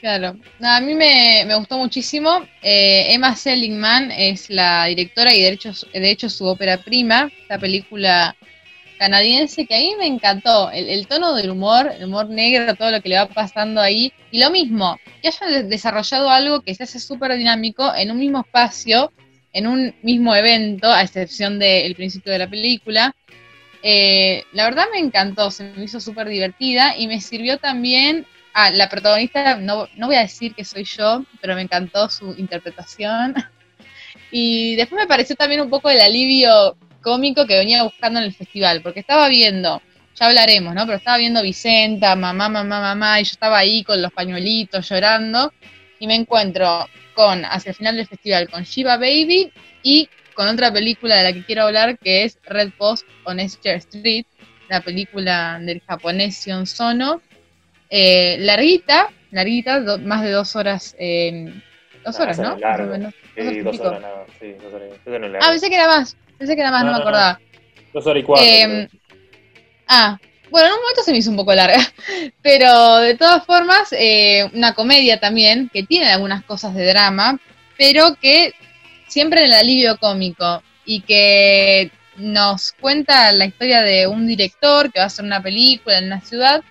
[0.00, 0.36] Claro.
[0.58, 2.44] No, a mí me, me gustó muchísimo.
[2.62, 7.58] Eh, Emma Seligman es la directora y de hecho, de hecho su ópera prima, esta
[7.58, 8.36] película
[8.98, 10.70] canadiense que a mí me encantó.
[10.70, 14.12] El, tono del humor, el humor negro, todo lo que le va pasando ahí.
[14.30, 18.18] Y lo mismo, que hayan de- desarrollado algo que se hace súper dinámico en un
[18.18, 19.12] mismo espacio,
[19.52, 23.14] en un mismo evento, a excepción del principio de la película.
[23.82, 28.26] Eh, la verdad me encantó, se me hizo súper divertida y me sirvió también
[28.56, 32.34] Ah, la protagonista, no, no voy a decir que soy yo, pero me encantó su
[32.38, 33.34] interpretación.
[34.36, 38.34] Y después me pareció también un poco el alivio cómico que venía buscando en el
[38.34, 39.80] festival, porque estaba viendo,
[40.16, 40.86] ya hablaremos, ¿no?
[40.86, 45.52] Pero estaba viendo Vicenta, mamá, mamá, mamá, y yo estaba ahí con los pañuelitos llorando,
[46.00, 49.52] y me encuentro con, hacia el final del festival, con Shiva Baby
[49.82, 53.76] y con otra película de la que quiero hablar, que es Red Post on Esther
[53.76, 54.24] Street,
[54.68, 57.20] la película del japonés Sion Sono,
[57.90, 61.52] eh, larguita, larguita, do- más de dos horas, eh,
[62.04, 62.56] dos Ah, horas, ¿no?
[62.58, 62.94] largo.
[62.96, 63.00] Sí,
[63.36, 63.86] Dos horas y dos pico.
[63.88, 64.88] horas, nada, sí, dos horas.
[65.06, 67.02] Eso no es Ah, pensé que era más, pensé que era más, no, No, me
[67.02, 67.40] acordaba.
[67.92, 68.46] Dos horas y cuatro.
[68.46, 69.00] Eh, creo.
[69.88, 70.18] ah,
[70.50, 71.78] bueno, en un momento se me hizo un poco larga,
[72.42, 77.40] pero de todas formas, eh, una comedia también, que tiene algunas cosas de drama,
[77.78, 78.52] pero que
[79.08, 80.62] siempre en el alivio cómico.
[80.86, 85.98] y que nos cuenta la historia de un director que va a hacer una película
[85.98, 86.62] en una ciudad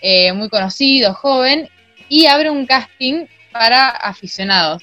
[0.00, 1.68] eh, muy conocido, joven,
[2.08, 4.82] y abre un casting para aficionados.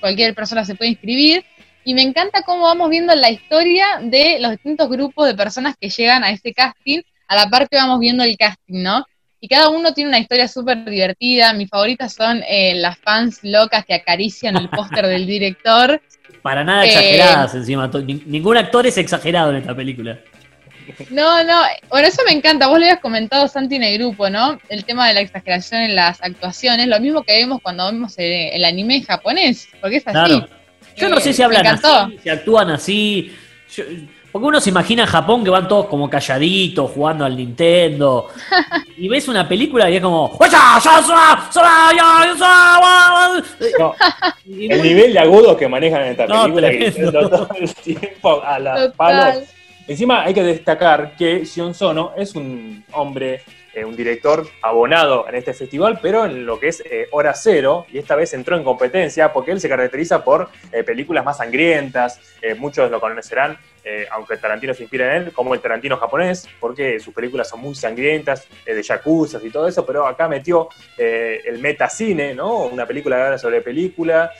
[0.00, 1.44] Cualquier persona se puede inscribir.
[1.84, 5.90] Y me encanta cómo vamos viendo la historia de los distintos grupos de personas que
[5.90, 9.04] llegan a este casting, a la par que vamos viendo el casting, ¿no?
[9.38, 11.52] Y cada uno tiene una historia súper divertida.
[11.52, 16.00] Mis favoritas son eh, las fans locas que acarician el póster del director.
[16.42, 17.90] Para nada Eh, exageradas encima.
[18.26, 20.18] Ningún actor es exagerado en esta película.
[21.10, 22.68] No, no, bueno, eso me encanta.
[22.68, 24.58] Vos lo habías comentado, Santi, en el grupo, ¿no?
[24.68, 28.32] El tema de la exageración en las actuaciones, lo mismo que vemos cuando vemos el,
[28.32, 30.12] el anime japonés, porque es así.
[30.12, 30.48] Claro.
[30.96, 33.34] Yo no Eh, sé si me hablan así, si actúan así.
[33.74, 33.84] Yo-
[34.32, 38.28] porque uno se imagina Japón que van todos como calladitos, jugando al Nintendo.
[38.96, 40.36] y ves una película y es como.
[43.78, 43.94] No,
[44.46, 48.58] el nivel de agudos que manejan en esta No, película, que todo el tiempo a
[48.58, 49.44] las palos.
[49.86, 53.42] Encima hay que destacar que Sion Sono es un hombre,
[53.74, 57.86] eh, un director abonado en este festival, pero en lo que es eh, Hora Cero,
[57.90, 62.20] y esta vez entró en competencia porque él se caracteriza por eh, películas más sangrientas,
[62.58, 63.56] muchos lo conocerán,
[64.10, 67.74] aunque Tarantino se inspira en él, como el Tarantino japonés, porque sus películas son muy
[67.74, 70.68] sangrientas, de yakuza y todo eso, pero acá metió
[70.98, 72.64] el metacine, ¿no?
[72.64, 74.30] Una película que sobre película,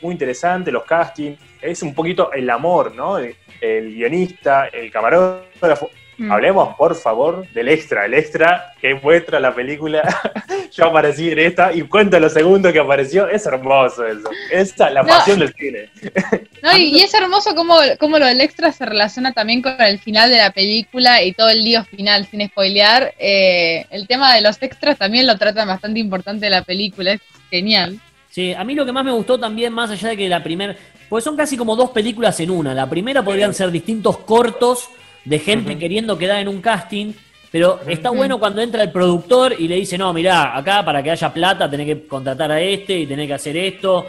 [0.00, 3.18] muy interesante, los castings, es un poquito el amor, ¿no?
[3.18, 5.90] El, el guionista, el camarógrafo.
[6.18, 6.32] Mm.
[6.32, 10.02] Hablemos, por favor, del extra, el extra que muestra la película.
[10.72, 13.28] Yo aparecí en esta y cuento los segundos que apareció.
[13.28, 14.30] Es hermoso eso.
[14.50, 15.08] Esa es la No.
[15.08, 15.90] pasión del cine.
[16.62, 20.00] No, y, y es hermoso cómo, cómo lo del extra se relaciona también con el
[20.00, 23.14] final de la película y todo el lío final, sin spoilear.
[23.20, 27.20] Eh, el tema de los extras también lo tratan bastante importante de la película, es
[27.50, 28.00] genial.
[28.30, 30.74] Sí, a mí lo que más me gustó también, más allá de que la primera.
[31.08, 32.74] Pues son casi como dos películas en una.
[32.74, 34.88] La primera podrían ser distintos cortos
[35.26, 37.12] de gente queriendo quedar en un casting.
[37.52, 41.10] Pero está bueno cuando entra el productor y le dice, no, mirá, acá para que
[41.10, 44.06] haya plata tenés que contratar a este y tenés que hacer esto.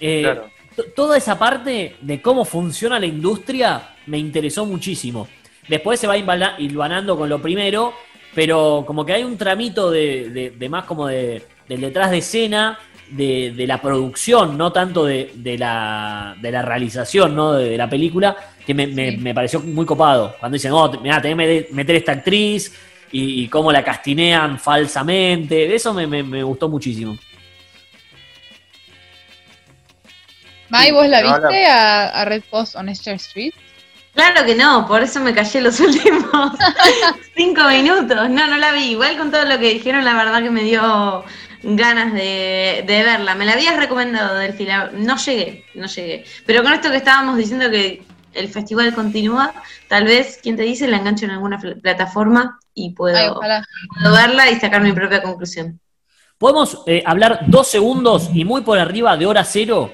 [0.00, 0.50] Eh, Claro.
[0.94, 5.26] Toda esa parte de cómo funciona la industria me interesó muchísimo.
[5.68, 7.92] Después se va hilvanando con lo primero,
[8.32, 12.18] pero como que hay un tramito de, de- de más como de, del detrás de
[12.18, 12.78] escena,
[13.10, 17.54] de, de la producción, no tanto de, de la, de la realización ¿no?
[17.54, 18.36] de, de la película,
[18.66, 19.16] que me, me- Sí.
[19.18, 20.36] me pareció muy copado.
[20.38, 22.74] Cuando dicen, oh, mirá, tenés que meter- meter esta actriz
[23.10, 27.16] y, y cómo la castinean falsamente, eso me, me- me gustó muchísimo.
[30.68, 33.52] Mai, ¿vos la no, viste a, a Red Post on Esther Street?
[34.14, 36.52] Claro que no, por eso me callé los últimos
[37.36, 38.28] cinco minutos.
[38.28, 38.90] No, no la vi.
[38.90, 41.24] Igual con todo lo que dijeron, la verdad que me dio
[41.62, 43.34] ganas de, de verla.
[43.34, 44.90] Me la habías recomendado, Delfina.
[44.94, 46.24] No llegué, no llegué.
[46.46, 48.02] Pero con esto que estábamos diciendo que
[48.34, 49.52] el festival continúa,
[49.88, 53.30] tal vez, quien te dice, la engancho en alguna pl- plataforma y puedo, Ay,
[54.00, 55.80] puedo verla y sacar mi propia conclusión.
[56.36, 59.92] Podemos eh, hablar dos segundos y muy por arriba de hora cero,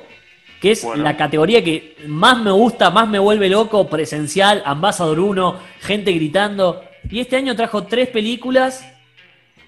[0.60, 1.02] que es Bueno.
[1.02, 6.84] la categoría que más me gusta, más me vuelve loco, presencial, Ambassador 1, gente gritando.
[7.08, 8.84] Y este año trajo tres películas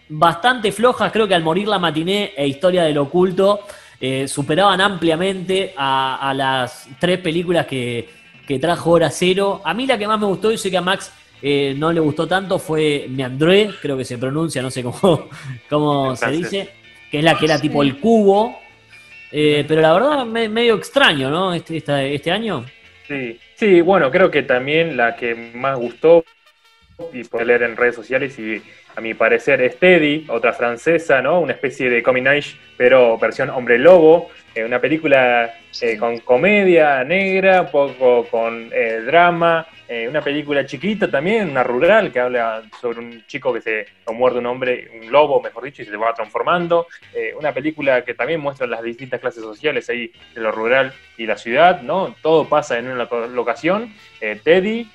[0.08, 3.60] bastante flojas, creo que al morir la matiné e Historia del Oculto
[4.00, 8.08] eh, superaban ampliamente a, a las tres películas que,
[8.46, 9.62] que trajo Hora Cero.
[9.64, 12.00] A mí la que más me gustó, y sé que a Max eh, no le
[12.00, 15.28] gustó tanto, fue Meandré, creo que se pronuncia, no sé cómo,
[15.68, 16.70] cómo se dice,
[17.10, 18.58] que es la que era tipo el cubo.
[19.32, 21.52] Eh, pero la verdad, me- medio extraño, ¿no?
[21.52, 22.64] Este, esta- este año.
[23.08, 26.24] Sí, sí, bueno, creo que también la que más gustó,
[27.12, 28.62] y puede leer en redes sociales, y
[28.96, 31.40] a mi parecer es Teddy, otra francesa, ¿no?
[31.40, 37.04] Una especie de Coming Age, pero versión hombre lobo, eh, una película eh, con comedia
[37.04, 42.62] negra, un poco con eh, drama, eh, una película chiquita también, una rural, que habla
[42.80, 45.96] sobre un chico que se o muerde un hombre, un lobo, mejor dicho, y se
[45.96, 46.86] va transformando.
[47.38, 51.36] Una película que también muestra las distintas clases sociales ahí de lo rural y la
[51.36, 52.16] ciudad, ¿no?
[52.22, 53.94] Todo pasa en una loca- locación.
[54.18, 54.90] Teddy,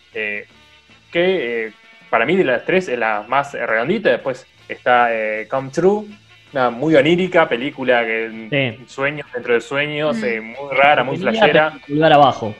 [1.11, 1.71] que
[2.11, 4.09] para mí de las tres es la más redondita.
[4.11, 6.05] Después está eh, Come True,
[6.53, 8.83] una muy onírica película que Sí.
[8.85, 10.23] sueños dentro de sueños, Mm.
[10.25, 11.73] eh, muy rara, muy flashera.
[11.87, 12.53] Pulgar abajo.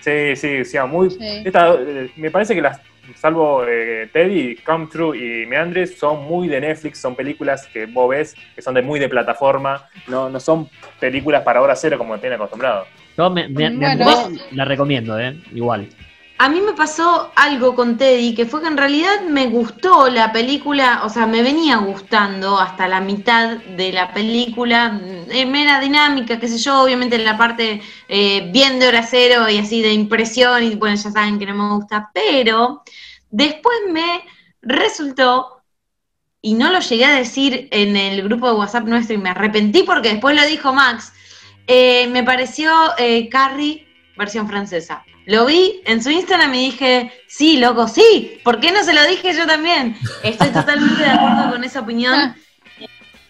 [0.00, 1.10] Sí, sí, sí, muy.
[1.10, 1.42] Sí.
[1.44, 2.80] esta, eh, me parece que las,
[3.16, 8.08] salvo eh, Teddy, Come True y Meandres, son muy de Netflix, son películas que vos
[8.08, 10.68] ves que son de muy de plataforma, no, no son
[10.98, 12.86] películas para hora cero como tienen acostumbrado.
[13.18, 14.30] Yo me, me- Bueno.
[14.52, 15.36] la recomiendo, ¿eh?
[15.52, 15.88] Igual.
[16.40, 20.30] A mí me pasó algo con Teddy, que fue que en realidad me gustó la
[20.32, 26.38] película, o sea, me venía gustando hasta la mitad de la película, eh, mera dinámica,
[26.38, 29.92] qué sé yo, obviamente en la parte eh, bien de hora cero y así de
[29.92, 32.84] impresión, y bueno, ya saben que no me gusta, pero
[33.30, 34.22] después me
[34.62, 35.62] resultó,
[36.40, 39.82] y no lo llegué a decir en el grupo de WhatsApp nuestro y me arrepentí
[39.82, 41.12] porque después lo dijo Max,
[41.66, 42.70] eh, me pareció
[43.28, 45.04] Carrie versión francesa.
[45.28, 49.04] Lo vi en su Instagram y dije, sí, loco, sí, ¿por qué no se lo
[49.04, 49.94] dije yo también?
[50.24, 52.34] Estoy totalmente de acuerdo con esa opinión.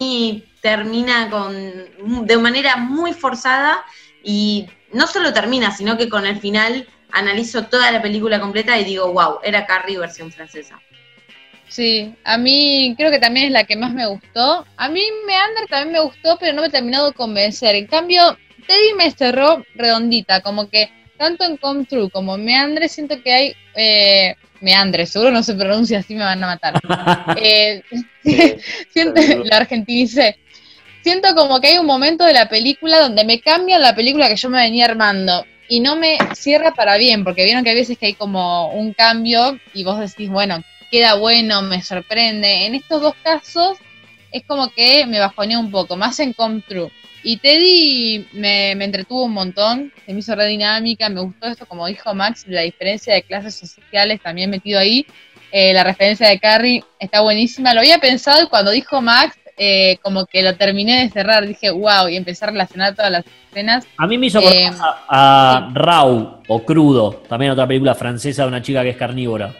[0.01, 3.85] Y termina con de manera muy forzada
[4.23, 8.85] y no solo termina, sino que con el final analizo toda la película completa y
[8.85, 10.81] digo, wow, era Carrie versión francesa.
[11.67, 14.65] Sí, a mí creo que también es la que más me gustó.
[14.77, 17.75] A mí Meander también me gustó, pero no me he terminado de convencer.
[17.75, 18.39] En cambio,
[18.69, 23.57] Teddy me cerró redondita, como que tanto en Come True como Meandre, siento que hay.
[23.75, 26.81] Eh, Meandre, seguro no se pronuncia así, me van a matar.
[27.37, 27.83] eh,
[28.93, 30.39] siento, la argentinicé.
[31.03, 34.37] Siento como que hay un momento de la película donde me cambia la película que
[34.37, 37.99] yo me venía armando y no me cierra para bien, porque vieron que hay veces
[37.99, 42.67] que hay como un cambio y vos decís, bueno, queda bueno, me sorprende.
[42.67, 43.79] En estos dos casos
[44.33, 46.91] es como que me bajonea un poco, más en Come True.
[47.23, 51.87] Y Teddy me, entretuvo un montón, se me hizo re dinámica, me gustó esto, como
[51.87, 55.05] dijo Max, la diferencia de clases sociales también metido ahí.
[55.51, 57.75] Eh, la referencia de Carrie está buenísima.
[57.75, 61.71] Lo había pensado y cuando dijo Max, eh, como que lo terminé de cerrar, dije,
[61.71, 63.85] wow, y empecé a relacionar todas las escenas.
[63.97, 64.71] A mí me hizo eh,
[65.09, 69.53] a, Raw o Crudo, también otra película francesa de una chica que es carnívora.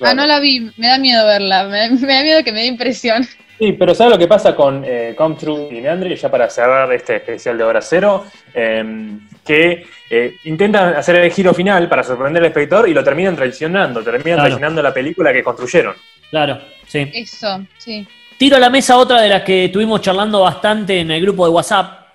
[0.00, 2.66] Ah, no la vi, me da miedo verla, me, me da miedo que me dé
[2.66, 3.26] impresión.
[3.60, 6.16] Sí, pero ¿sabes lo que pasa con eh, Come True y Meandre?
[6.16, 11.52] Ya para cerrar este especial de Hora Cero, em, que eh, intentan hacer el giro
[11.52, 15.94] final para sorprender al espectador y lo terminan traicionando, terminan traicionando la película que construyeron.
[16.30, 17.10] Claro, sí.
[17.12, 18.08] Eso, sí.
[18.38, 21.52] Tiro a la mesa otra de las que estuvimos charlando bastante en el grupo de
[21.52, 22.14] WhatsApp,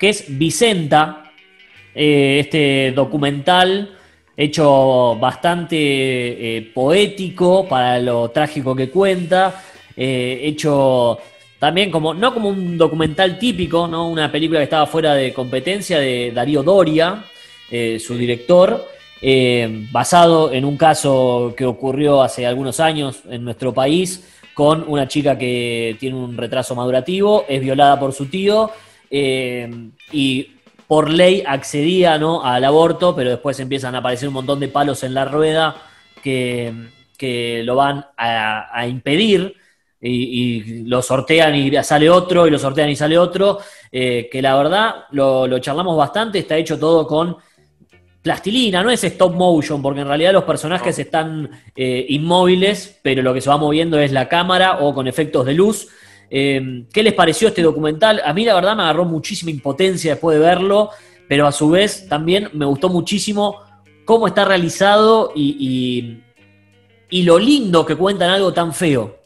[0.00, 1.24] que es Vicenta,
[1.94, 3.96] eh, este documental
[4.34, 9.62] hecho bastante eh, poético para lo trágico que cuenta
[9.96, 11.18] eh, hecho
[11.58, 14.08] también como, no como un documental típico, ¿no?
[14.08, 17.24] Una película que estaba fuera de competencia de Darío Doria,
[17.70, 18.86] eh, su director,
[19.22, 25.08] eh, basado en un caso que ocurrió hace algunos años en nuestro país con una
[25.08, 28.70] chica que tiene un retraso madurativo, es violada por su tío
[29.10, 30.50] y
[30.86, 32.42] por ley accedía ¿no?
[32.42, 35.76] al aborto, pero después empiezan a aparecer un montón de palos en la rueda
[36.22, 36.72] que,
[37.64, 39.56] lo van a impedir
[40.08, 43.58] y, lo sortean y sale otro, y lo sortean y sale otro,
[43.90, 47.36] eh, que la verdad lo, charlamos bastante, está hecho todo con
[48.22, 53.32] plastilina, no es stop motion, porque en realidad los personajes están eh, inmóviles, pero lo
[53.32, 55.88] que se va moviendo es la cámara o con efectos de luz.
[56.28, 58.20] Eh, ¿Qué les pareció este documental?
[58.24, 60.90] A mí la verdad me agarró muchísima impotencia después de verlo,
[61.28, 63.60] pero a su vez también me gustó muchísimo
[64.04, 66.18] cómo está realizado y,
[67.08, 69.25] y lo lindo que cuentan algo tan feo.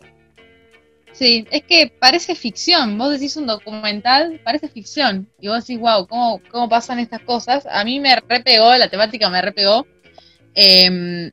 [1.21, 2.97] Sí, es que parece ficción.
[2.97, 5.29] Vos decís un documental, parece ficción.
[5.39, 7.66] Y vos decís, wow, ¿cómo, cómo pasan estas cosas?
[7.71, 9.87] A mí me repegó, la temática me repegó.
[10.55, 11.31] Em,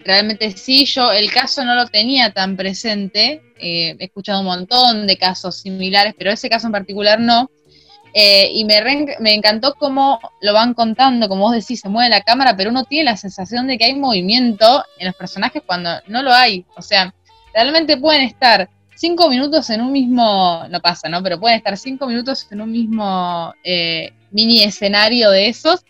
[0.00, 3.40] realmente sí, yo el caso no lo tenía tan presente.
[3.60, 7.52] Eh, he escuchado un montón de casos similares, pero ese caso en particular no.
[8.14, 8.82] Eh, y me,
[9.20, 12.82] me encantó cómo lo van contando, como vos decís, se mueve la cámara, pero uno
[12.82, 16.66] tiene la sensación de que hay movimiento en los personajes cuando no lo hay.
[16.76, 17.14] O sea,
[17.54, 18.68] realmente pueden estar
[18.98, 21.22] cinco minutos en un mismo, no pasa, ¿no?
[21.22, 25.84] Pero pueden estar cinco minutos en un mismo eh, mini escenario de esos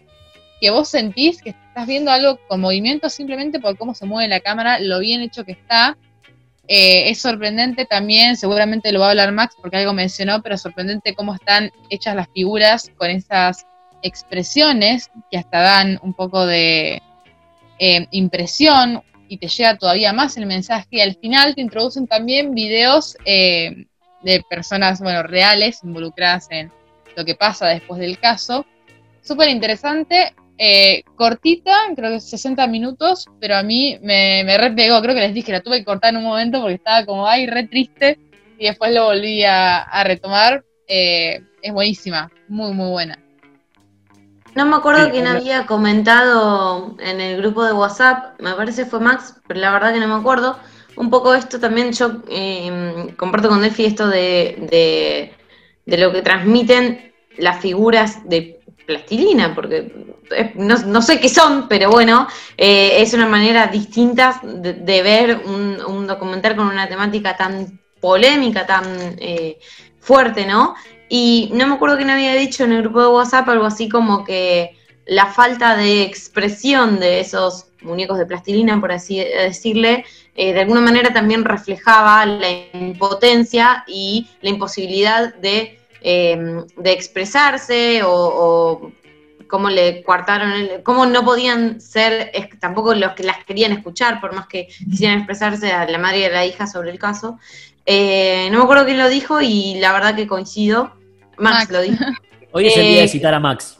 [0.61, 4.41] que vos sentís que estás viendo algo con movimiento simplemente por cómo se mueve la
[4.41, 5.97] cámara, lo bien hecho que está.
[6.71, 11.15] Eh, es sorprendente también, seguramente lo va a hablar Max porque algo mencionó, pero sorprendente
[11.15, 13.67] cómo están hechas las figuras con esas
[14.03, 17.01] expresiones que hasta dan un poco de
[17.79, 20.87] eh, impresión, y te llega todavía más el mensaje.
[20.91, 23.87] Y al final te introducen también videos eh,
[24.23, 26.73] de personas, bueno, reales involucradas en
[27.17, 28.67] lo que pasa después del caso.
[29.23, 35.15] Súper interesante, eh, cortita, creo que 60 minutos, pero a mí me, me repegó, creo
[35.15, 37.69] que les dije, la tuve que cortar en un momento porque estaba como, ay, re
[37.69, 38.19] triste,
[38.59, 40.65] y después lo volví a, retomar.
[40.87, 43.19] Eh, es buenísima, muy, muy buena.
[44.59, 49.37] No me acuerdo quién había comentado en el grupo de WhatsApp, me parece fue Max,
[49.47, 50.59] pero la verdad que no me acuerdo.
[50.97, 55.31] Un poco esto también yo eh, comparto con Delphi esto de,
[55.87, 60.17] de, lo que transmiten las figuras de plastilina, porque
[60.57, 65.41] no, no sé qué son, pero bueno, eh, es una manera distinta de, de ver
[65.45, 68.85] un, un documental con una temática tan polémica, tan
[69.21, 69.61] eh,
[70.01, 70.75] fuerte, ¿no?
[71.09, 74.25] Y no me acuerdo quién había dicho en el grupo de WhatsApp algo así como
[74.25, 80.05] que la falta de expresión de esos muñecos de plastilina, por así decirle,
[80.35, 88.03] eh, de alguna manera también reflejaba la impotencia y la imposibilidad de, eh, de expresarse
[88.03, 88.93] o, o
[89.47, 92.31] cómo le coartaron, el- cómo no podían ser
[92.61, 96.25] tampoco los que las querían escuchar, por más que quisieran expresarse a la madre y
[96.25, 97.39] a la hija sobre el caso.
[97.87, 100.93] Eh, no me acuerdo quién lo dijo y la verdad que coincido.
[101.39, 101.71] Max, Max.
[101.71, 102.05] lo dijo.
[102.53, 103.77] Hoy es el día de Eh, citar a Max.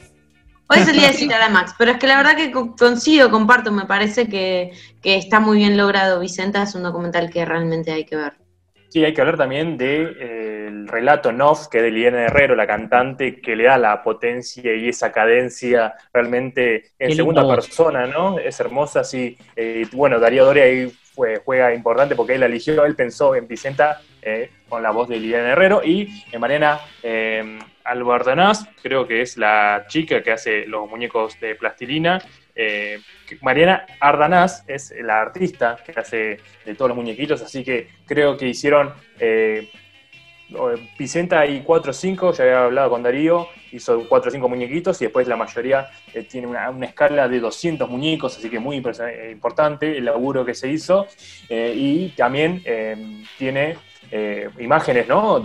[0.71, 2.77] Hoy es el día de citar a Max, pero es que la verdad que co-
[2.77, 6.21] coincido, comparto, me parece que, que está muy bien logrado.
[6.21, 8.35] Vicenta es un documental que realmente hay que ver.
[8.91, 12.67] Sí, hay que hablar también del relato en off, que es de Liliana Herrero, la
[12.67, 17.55] cantante, que le da la potencia y esa cadencia realmente en segunda voz.
[17.67, 18.39] persona, ¿no?
[18.39, 19.37] Es hermosa, sí.
[19.57, 20.91] Eh, bueno, Darío Doria ahí
[21.45, 25.51] juega importante porque él eligió, él pensó en Vicenta eh, con la voz de Liliana
[25.51, 27.59] Herrero y en Mariana eh,
[28.83, 32.21] creo que es la chica que hace los muñecos de plastilina.
[32.55, 33.01] Eh,
[33.41, 38.49] Mariana Ardanás es la artista que hace de todos los muñequitos, así que creo que
[38.49, 38.93] hicieron
[40.51, 44.33] eh, o- Vicenta y 4 o 5, ya había hablado con Darío, hizo 4 o
[44.33, 48.59] 5 muñequitos y después la mayoría eh, tiene una, escala de 200 muñecos, así que
[48.59, 51.07] muy eh, importante el laburo que se hizo.
[51.49, 53.77] Eh, y también eh, tiene
[54.11, 55.41] eh, imágenes, ¿no?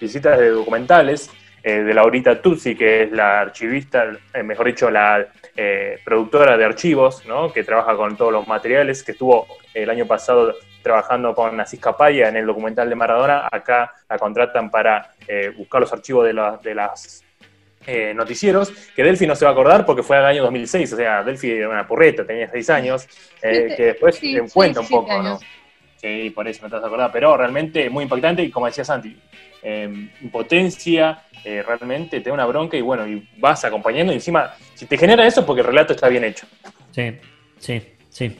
[0.00, 1.30] Visitas de documentales
[1.62, 5.26] eh, de Laurita Tutsi, que es la archivista, eh, mejor dicho, la
[5.56, 7.52] eh, productora de archivos, ¿no?
[7.52, 10.54] Que trabaja con todos los materiales, que estuvo el año pasado
[10.86, 13.48] trabajando con Asís Capaya en el documental de Maradona.
[13.50, 17.24] Acá la contratan para eh, buscar los archivos de, las de las
[17.88, 20.96] eh, noticieros, que Delphi no se va a acordar porque fue al año 2006, o
[20.96, 23.08] sea, Delphi era una porreta, tenía 6 años,
[23.42, 25.28] eh, que después sí, te cuenta un seis, poco, siete ¿no?
[25.30, 25.42] años.
[25.96, 28.84] Sí, por eso no te vas a acordar, pero realmente muy impactante y como decía
[28.84, 29.16] Santi,
[29.62, 34.54] eh, impotencia, eh, realmente te da una bronca y bueno, y vas acompañando y encima,
[34.74, 36.46] si te genera eso es porque el relato está bien hecho.
[36.92, 37.18] Sí,
[37.58, 38.36] sí, sí.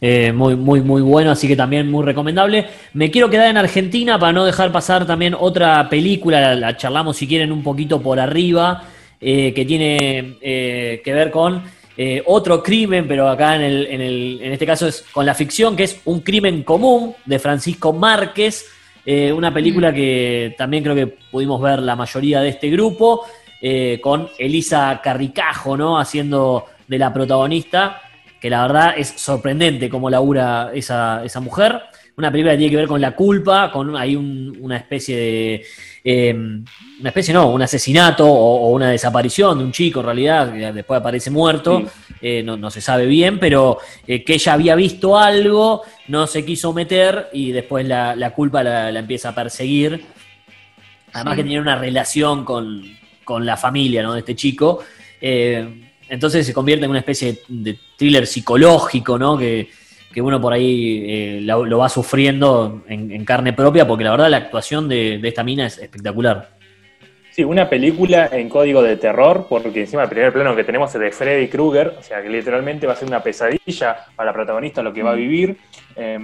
[0.00, 2.66] Eh, muy, muy, muy bueno, así que también muy recomendable.
[2.92, 7.16] Me quiero quedar en Argentina para no dejar pasar también otra película, la, la charlamos
[7.16, 8.84] si quieren un poquito por arriba,
[9.20, 11.62] eh, que tiene eh, que ver con
[11.96, 15.34] eh, otro crimen, pero acá en, el, en, el, en este caso es con la
[15.34, 18.66] ficción, que es Un crimen común de Francisco Márquez,
[19.06, 23.24] eh, una película que también creo que pudimos ver la mayoría de este grupo,
[23.62, 25.98] eh, con Elisa Carricajo, ¿no?
[25.98, 28.02] Haciendo de la protagonista,
[28.44, 31.80] que la verdad es sorprendente cómo labura esa, esa mujer.
[32.18, 35.64] Una película que tiene que ver con la culpa, con hay un- una especie de.
[36.04, 36.34] eh,
[37.00, 40.72] una especie, no, un asesinato o, o una desaparición de un chico en realidad, que
[40.74, 42.14] después aparece muerto, Sí.
[42.20, 46.44] eh, no, no se sabe bien, pero eh, que ella había visto algo, no se
[46.44, 50.04] quiso meter y después la, la culpa la, la empieza a perseguir.
[51.14, 51.36] Además Sí.
[51.38, 52.82] que tenía una relación con,
[53.24, 54.12] con la familia ¿no?
[54.12, 54.80] de este chico.
[55.18, 59.36] Eh, entonces se convierte en una especie de thriller psicológico, ¿no?
[59.36, 59.68] Que,
[60.12, 64.12] que uno por ahí eh, lo, lo va sufriendo en, en carne propia, porque la
[64.12, 66.54] verdad la actuación de, de esta mina es espectacular.
[67.32, 71.00] Sí, una película en código de terror, porque encima el primer plano que tenemos es
[71.00, 74.84] de Freddy Krueger, o sea que literalmente va a ser una pesadilla para la protagonista
[74.84, 75.56] lo que va a vivir.
[75.96, 76.16] Eh,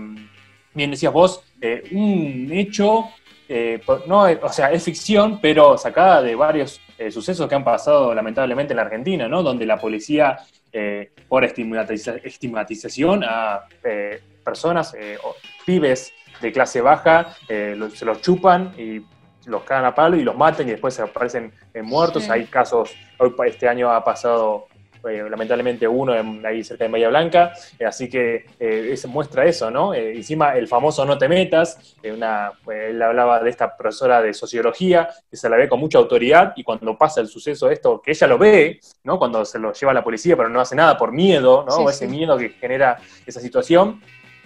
[0.72, 3.06] bien decías vos, eh, un hecho,
[3.48, 8.14] eh, no, o sea, es ficción, pero sacada de varios eh, sucesos que han pasado
[8.14, 9.42] lamentablemente en la Argentina, ¿no?
[9.42, 10.38] Donde la policía,
[10.72, 15.34] eh, por estigmatiza- estigmatización a eh, personas, eh, o
[15.64, 19.00] pibes de clase baja, eh, los- se los chupan y
[19.46, 22.24] los cagan a palo y los matan y después aparecen eh, muertos.
[22.24, 22.30] Sí.
[22.30, 24.66] Hay casos, hoy este año ha pasado
[25.08, 29.44] eh, lamentablemente uno en- ahí cerca de Bahía Blanca, eh, así que eh, es- muestra
[29.44, 29.94] eso, ¿no?
[29.94, 35.36] Encima el famoso no te metas, una, él hablaba de esta profesora de sociología que
[35.36, 38.38] se la ve con mucha autoridad y cuando pasa el suceso esto, que ella lo
[38.38, 39.18] ve, ¿no?
[39.18, 41.72] Cuando se lo lleva a la policía pero no hace nada por miedo, ¿no?
[41.72, 42.10] Sí, ese sí.
[42.10, 44.00] miedo que genera esa situación,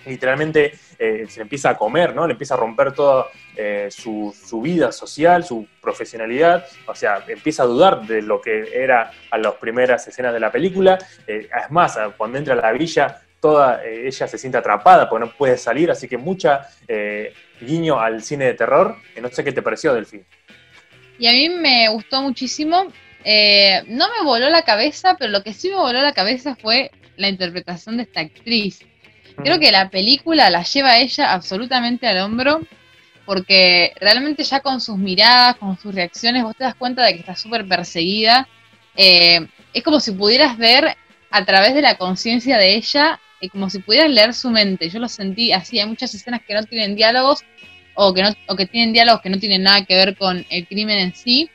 [0.07, 2.27] literalmente eh, se empieza a comer, ¿no?
[2.27, 3.27] Le empieza a romper toda
[3.57, 9.13] eh, su, vida social, su profesionalidad, o sea, empieza a dudar de lo que era
[9.31, 10.99] a las primeras escenas de la película.
[11.27, 15.27] Eh, es más, cuando entra a la villa, toda eh, ella se siente atrapada porque
[15.27, 18.97] no puede salir, así que mucha eh, guiño al cine de terror.
[19.21, 20.25] No sé qué te pareció, Delfín.
[21.19, 22.85] Y a mí me gustó muchísimo.
[22.85, 27.29] No me voló la cabeza, pero lo que sí me voló la cabeza fue la
[27.29, 28.81] interpretación de esta actriz.
[29.37, 32.63] Creo que la película la lleva ella absolutamente al hombro,
[33.25, 37.21] porque realmente ya con sus miradas, con sus reacciones, vos te das cuenta de que
[37.21, 38.49] está súper perseguida.
[38.97, 40.97] Eh, es como si pudieras ver
[41.31, 44.89] a través de la conciencia de ella, eh, como si pudieras leer su mente.
[44.89, 47.41] Yo lo sentí así, hay muchas escenas que no tienen diálogos
[47.95, 50.67] o que, no, o que tienen diálogos que no tienen nada que ver con el
[50.67, 51.51] crimen en sí.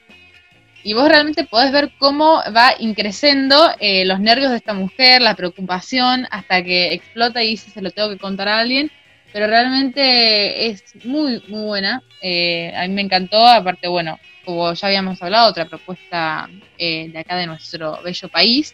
[0.83, 5.35] Y vos realmente podés ver cómo va increciendo eh, los nervios de esta mujer, la
[5.35, 8.91] preocupación, hasta que explota y dice se lo tengo que contar a alguien.
[9.31, 12.01] Pero realmente es muy, muy buena.
[12.21, 17.35] Eh, a mí me encantó, aparte, bueno, como ya habíamos hablado, otra propuesta de acá
[17.35, 18.73] de nuestro bello país.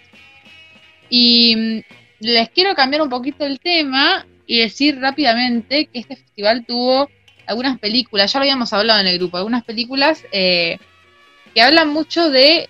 [1.10, 1.82] Y mm,
[2.20, 7.10] les quiero cambiar un poquito el tema y decir rápidamente que este festival tuvo
[7.48, 10.80] algunas películas, ya lo habíamos hablado en el grupo, algunas películas eh,
[11.56, 12.70] que hablan mucho de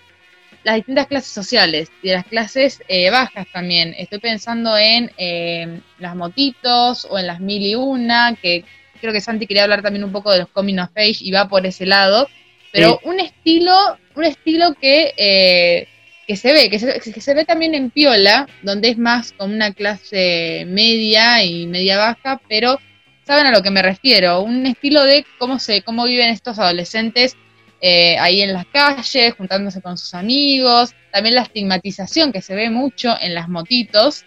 [0.64, 3.94] las distintas clases sociales, de las clases eh, bajas también.
[3.98, 8.64] Estoy pensando en eh, las motitos o en las mil y una, que
[9.00, 11.48] creo que Santi quería hablar también un poco de los coming of age y va
[11.48, 12.28] por ese lado,
[12.72, 15.86] pero un estilo, un estilo que
[16.26, 20.64] que se ve, que se, ve también en Piola, donde es más como una clase
[20.66, 22.80] media y media baja, pero
[23.24, 27.36] saben a lo que me refiero, un estilo de cómo se, cómo viven estos adolescentes
[27.80, 32.70] eh, ahí en las calles, juntándose con sus amigos, también la estigmatización que se ve
[32.70, 34.24] mucho en las motitos,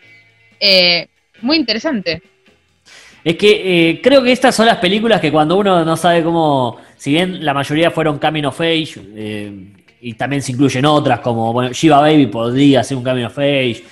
[0.60, 1.08] eh,
[1.41, 2.22] muy interesante.
[3.24, 6.78] Es que eh, creo que estas son las películas que cuando uno no sabe cómo,
[6.95, 9.02] si bien la mayoría fueron Camino of Age,
[10.02, 13.84] y también se incluyen otras como, bueno, Shiva Baby podría ser un camino of age,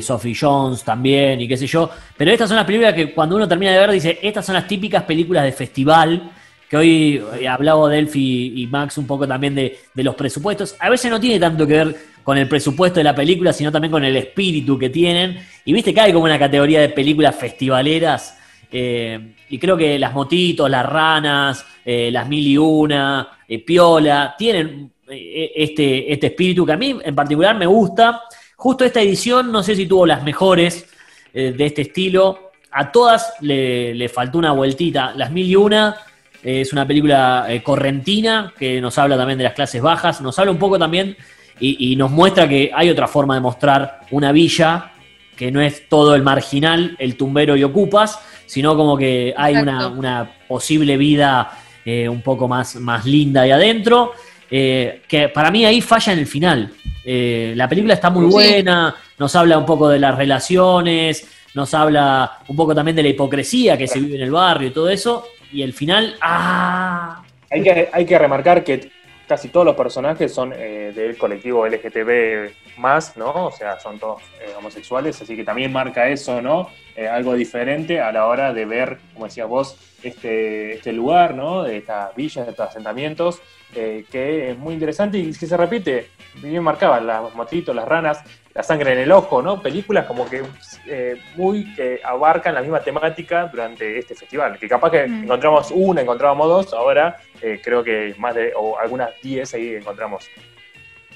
[0.00, 3.46] Sophie Jones también y qué sé yo, pero estas son las películas que cuando uno
[3.46, 6.30] termina de ver dice, estas son las típicas películas de festival,
[6.68, 11.10] que hoy eh, hablaba Delphi y Max un poco también de, los presupuestos, a veces
[11.10, 14.16] no tiene tanto que ver con el presupuesto de la película, sino también con el
[14.16, 18.38] espíritu que tienen, y viste que hay como una categoría de películas festivaleras,
[18.72, 23.28] eh, y creo que las motitos, las ranas, las mil y una,
[23.64, 28.22] Piola, tienen eh, este, este espíritu que a mí en particular me gusta.
[28.56, 30.86] Justo esta edición, no sé si tuvo las mejores
[31.32, 32.52] eh, de este estilo.
[32.70, 35.12] A todas le, faltó una vueltita.
[35.14, 36.13] Las Mil y Una eh,
[36.44, 40.20] es una película correntina que nos habla también de las clases bajas.
[40.20, 41.16] Nos habla un poco también
[41.58, 44.92] y, nos muestra que hay otra forma de mostrar una villa
[45.36, 50.30] que no es todo el marginal, el tumbero y ocupas, sino como que hay una,
[50.46, 51.50] posible vida
[51.86, 54.12] un poco más, más linda ahí adentro.
[54.50, 56.70] Eh, que para mí ahí falla en el final.
[57.04, 62.38] Eh, la película está muy buena, nos habla un poco de las relaciones, nos habla
[62.46, 65.26] un poco también de la hipocresía que se vive en el barrio y todo eso,
[65.54, 67.22] y el final, ¡ah!
[67.50, 68.90] Hay que, hay que remarcar que
[69.28, 73.46] casi todos los personajes son eh, del colectivo LGTB más, ¿no?
[73.46, 74.22] O sea, son todos
[74.58, 76.68] homosexuales, así que también marca eso, ¿no?
[77.10, 81.64] algo diferente a la hora de ver, como decías vos, este, este lugar, ¿no?
[81.64, 83.42] De estas villas, de estos asentamientos,
[83.74, 88.22] eh, que es muy interesante y que se repite, bien marcaba, las motitos, las ranas,
[88.54, 89.60] la sangre en el ojo, ¿no?
[89.60, 90.42] Películas como que
[90.86, 95.24] eh, muy que abarcan la misma temática durante este festival, que capaz que mm.
[95.24, 100.24] encontramos una, encontrábamos dos, ahora eh, creo que más de, o algunas diez ahí encontramos.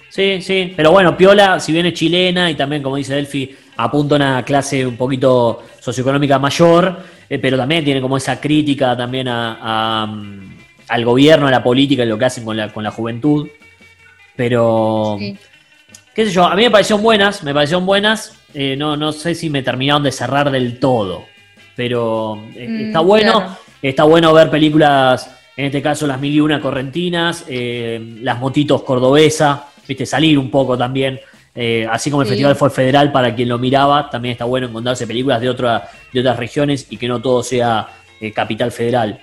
[0.09, 4.15] Sí, sí, pero bueno, Piola, si bien es chilena y también, como dice Delphi, apunta
[4.15, 6.97] a una clase un poquito socioeconómica mayor,
[7.29, 10.09] pero también tiene como esa crítica también a
[10.89, 13.49] al gobierno, a la política y lo que hacen con la, con la juventud.
[14.35, 15.19] Pero,
[16.19, 18.37] qué sé yo, a mí me parecieron buenas, me parecieron buenas.
[18.53, 21.27] Eh, no, no sé si me terminaron de cerrar del todo,
[21.77, 23.57] pero eh, mm, está bueno.
[23.81, 28.83] Está bueno ver películas, en este caso las mil y una correntinas, eh, las motitos
[28.83, 31.21] cordobesa, viste, salir un poco también.
[31.89, 35.41] así como el festival fue federal para quien lo miraba, también está bueno encontrarse películas
[35.41, 37.87] de, otra, de otras regiones y que no todo sea
[38.35, 39.21] capital federal.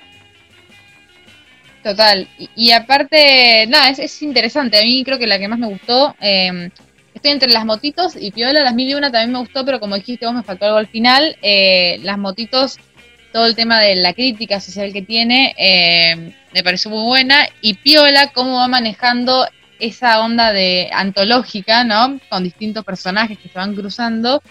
[1.86, 2.28] Total.
[2.56, 4.80] Y, aparte, nada, es, interesante.
[4.80, 6.72] A mí creo que la que más me gustó, em,
[7.32, 10.26] entre las motitos y Piola, las mil y una también me gustó, pero como dijiste
[10.26, 11.38] vos, me faltó algo al final.
[11.42, 12.78] Eh, las motitos,
[13.32, 17.48] todo el tema de la crítica social que tiene, em, me pareció muy buena.
[17.62, 19.48] Y Piola, cómo va manejando
[19.80, 22.20] esa onda de antológica, ¿no?
[22.30, 24.42] Con distintos personajes que se van cruzando,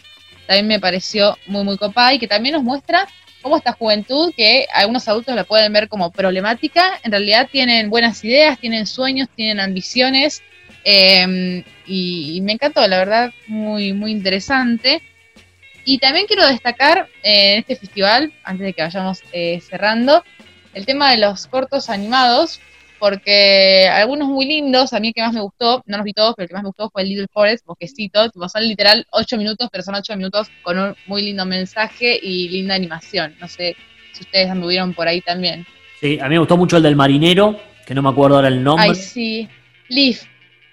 [0.46, 3.06] también me pareció muy, muy copada y que también nos muestra
[3.40, 8.24] cómo esta juventud, que algunos adultos la pueden ver como problemática, en realidad tienen buenas
[8.24, 10.42] ideas, tienen sueños, tienen ambiciones,
[10.84, 15.02] em, y, me encantó, la verdad, muy, muy interesante.
[15.84, 20.22] Y también quiero destacar eh, en este festival, antes de que vayamos eh, cerrando,
[20.72, 22.60] el tema de los cortos animados,
[22.98, 26.34] porque algunos muy lindos, a mí el que más me gustó, no los vi todos,
[26.36, 29.68] pero el que más me gustó fue el Little Forest, bosquecito, son literal ocho minutos,
[29.70, 33.34] pero son ocho minutos con un muy lindo mensaje y linda animación.
[33.40, 33.76] No sé
[34.12, 35.66] si ustedes anduvieron por ahí también.
[36.00, 38.62] Sí, a mí me gustó mucho el del marinero, que no me acuerdo ahora el
[38.62, 38.88] nombre.
[38.88, 39.48] Ay, sí.
[39.88, 40.24] Leaf.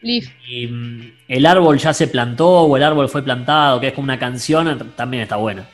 [0.01, 0.29] Leaf.
[0.47, 4.05] Y mm, el árbol ya se plantó o el árbol fue plantado, que es como
[4.05, 5.65] una canción, también está buena.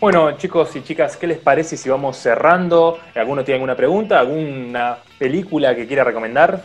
[0.00, 2.98] Bueno, chicos y chicas, ¿qué les parece si vamos cerrando?
[3.14, 4.20] ¿Alguno tiene alguna pregunta?
[4.20, 6.62] ¿Alguna película que quiera recomendar?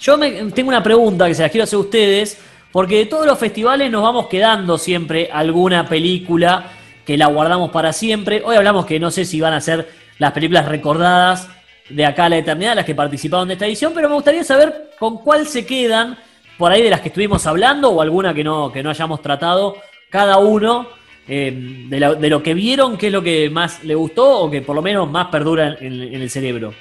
[0.00, 2.38] Yo me, tengo una pregunta que se las quiero hacer a ustedes,
[2.70, 6.70] porque de todos los festivales nos vamos quedando siempre alguna película
[7.04, 8.42] que la guardamos para siempre.
[8.44, 9.88] Hoy hablamos que no sé si van a ser
[10.18, 11.48] las películas recordadas
[11.88, 14.92] de acá a la eternidad, las que participaron de esta edición, pero me gustaría saber
[14.98, 16.16] con cuál se quedan
[16.60, 19.78] por ahí de las que estuvimos hablando o alguna que no, que no hayamos tratado,
[20.10, 20.88] cada uno
[21.26, 21.50] eh,
[21.88, 24.60] de, lo, de, lo, que vieron, qué es lo que más le gustó o que
[24.60, 26.74] por lo menos más perdura en, en, el cerebro.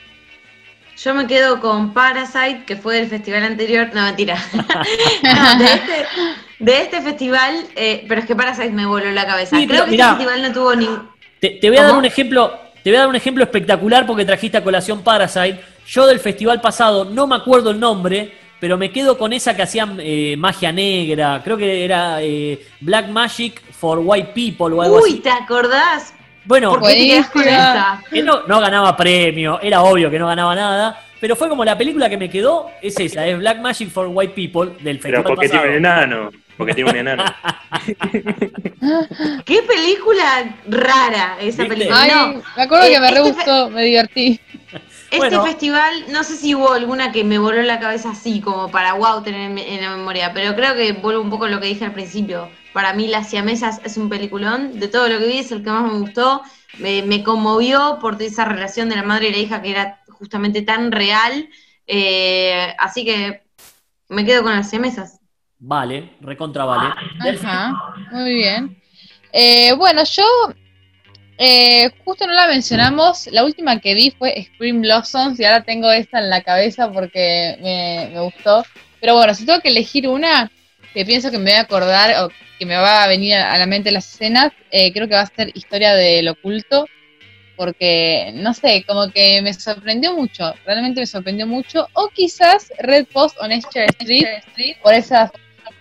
[0.97, 3.89] Yo me quedo con Parasite, que fue del festival anterior.
[3.93, 4.38] No, mentira.
[4.53, 6.06] no, de, este,
[6.60, 9.56] de, este, festival, eh, pero es que Parasite me voló la cabeza.
[9.56, 10.89] Sí, Creo que mirá, este festival no tuvo ni.
[11.39, 11.91] Te, te voy a ¿Cómo?
[11.91, 12.60] dar un ejemplo.
[12.84, 15.61] Te voy a dar un ejemplo espectacular porque trajiste a colación Parasite.
[15.88, 19.61] Yo del festival pasado no me acuerdo el nombre, pero me quedo con esa que
[19.64, 21.41] hacían eh, magia negra.
[21.44, 25.19] Creo que era eh, Black Magic for White People o algo Uy, así.
[25.19, 26.14] ¿te acordás?
[26.45, 28.03] Bueno, ¿por qué te quedás con esa?
[28.10, 31.02] Que no, no ganaba premio, era obvio que no ganaba nada.
[31.19, 34.34] Pero fue como la película que me quedó, es esa, es Black Magic for White
[34.34, 35.64] People del festival Pero porque pasado.
[35.64, 36.31] tiene un enano.
[36.57, 37.23] Porque tiene un enano.
[39.45, 41.65] Qué película rara esa ¿Viste?
[41.68, 42.02] película.
[42.02, 44.40] Ay, No, me acuerdo eh, que me re este gustó, me divertí.
[45.11, 45.44] Este Bueno.
[45.44, 49.23] festival, no sé si hubo alguna que me voló la cabeza así, como para wow
[49.23, 51.94] tener en, la memoria, pero creo que vuelvo un poco a lo que dije al
[51.94, 52.49] principio.
[52.73, 54.80] Para mí, Las Siamesas es un peliculón.
[54.80, 56.44] De todo lo que vi, es el que más me gustó.
[56.77, 60.61] Me, me conmovió por esa relación de la madre y la hija que era justamente
[60.61, 61.49] tan real.
[61.88, 63.41] Eh, así que
[64.10, 65.19] me quedo con Las Siamesas.
[65.57, 66.94] Vale, recontra vale.
[67.19, 67.73] Ajá,
[68.11, 68.80] muy bien.
[69.34, 70.23] Eh, bueno, yo
[71.41, 75.90] eh, justo no la mencionamos, la última que vi fue Spring Blossoms y ahora tengo
[75.90, 78.66] esta en la cabeza porque me, gustó.
[78.99, 80.52] Pero bueno, si tengo que elegir una
[80.94, 83.66] que pienso que me voy a acordar o que me va a venir a la
[83.68, 86.86] mente las escenas, eh, creo que va a ser Historia del Oculto,
[87.56, 91.88] porque no sé, como que me sorprendió mucho, realmente me sorprendió mucho.
[91.94, 94.28] O quizás Red Post on Exeter Street,
[94.84, 95.32] por esas,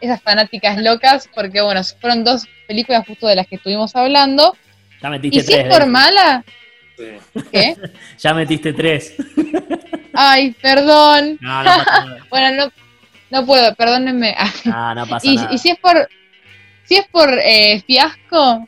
[0.01, 4.57] esas fanáticas locas, porque bueno, fueron dos películas justo de las que estuvimos hablando.
[5.03, 5.77] Ya metiste Y si es tres.
[5.79, 6.45] por mala,
[7.53, 7.77] ¿qué?
[8.19, 9.15] Ya metiste tres.
[10.15, 11.39] Ay, perdón.
[11.41, 12.19] No, no pasa nada.
[12.31, 12.73] Bueno, no,
[13.41, 14.35] no puedo, perdónenme.
[14.65, 15.53] No, no pasa Y, nada.
[15.53, 16.09] y si es por
[16.85, 18.67] si es por eh, fiasco,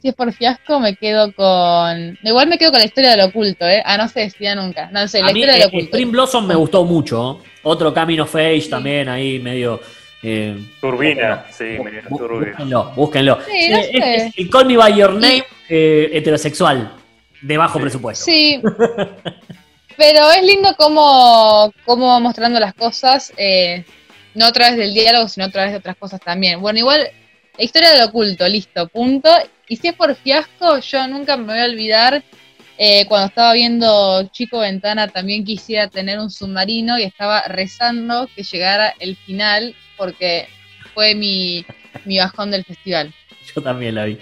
[0.00, 3.66] si es por fiasco me quedo con igual me quedo con la historia del oculto,
[3.66, 3.82] eh.
[3.84, 4.90] Ah, no se decía nunca.
[4.92, 5.86] No sé, la A mí, historia eh, del oculto.
[5.86, 7.40] Spring Blossom me gustó mucho.
[7.64, 9.80] Otro Camino of Age también ahí medio.
[10.22, 12.50] Eh, Turbina, sí, bu- turbia.
[12.52, 13.38] búsquenlo, búsquenlo.
[13.46, 13.98] Sí, no Eh, sé.
[14.16, 16.92] es- es el Call Me By Your Name eh, heterosexual,
[17.40, 18.24] de bajo presupuesto.
[18.24, 18.60] Sí.
[19.96, 23.84] Pero es lindo cómo, cómo va mostrando las cosas, eh,
[24.34, 26.60] no a través del diálogo, sino a través de otras cosas también.
[26.60, 27.08] Bueno, igual,
[27.58, 29.28] la historia del oculto, listo, punto.
[29.68, 32.22] Y si es por fiasco, yo nunca me voy a olvidar
[32.78, 38.42] eh, cuando estaba viendo Chico Ventana, también quisiera tener un submarino y estaba rezando que
[38.42, 40.48] llegara el final, porque
[40.94, 41.64] fue mi,
[42.04, 43.12] mi bajón del festival.
[43.54, 44.18] Yo también la vi.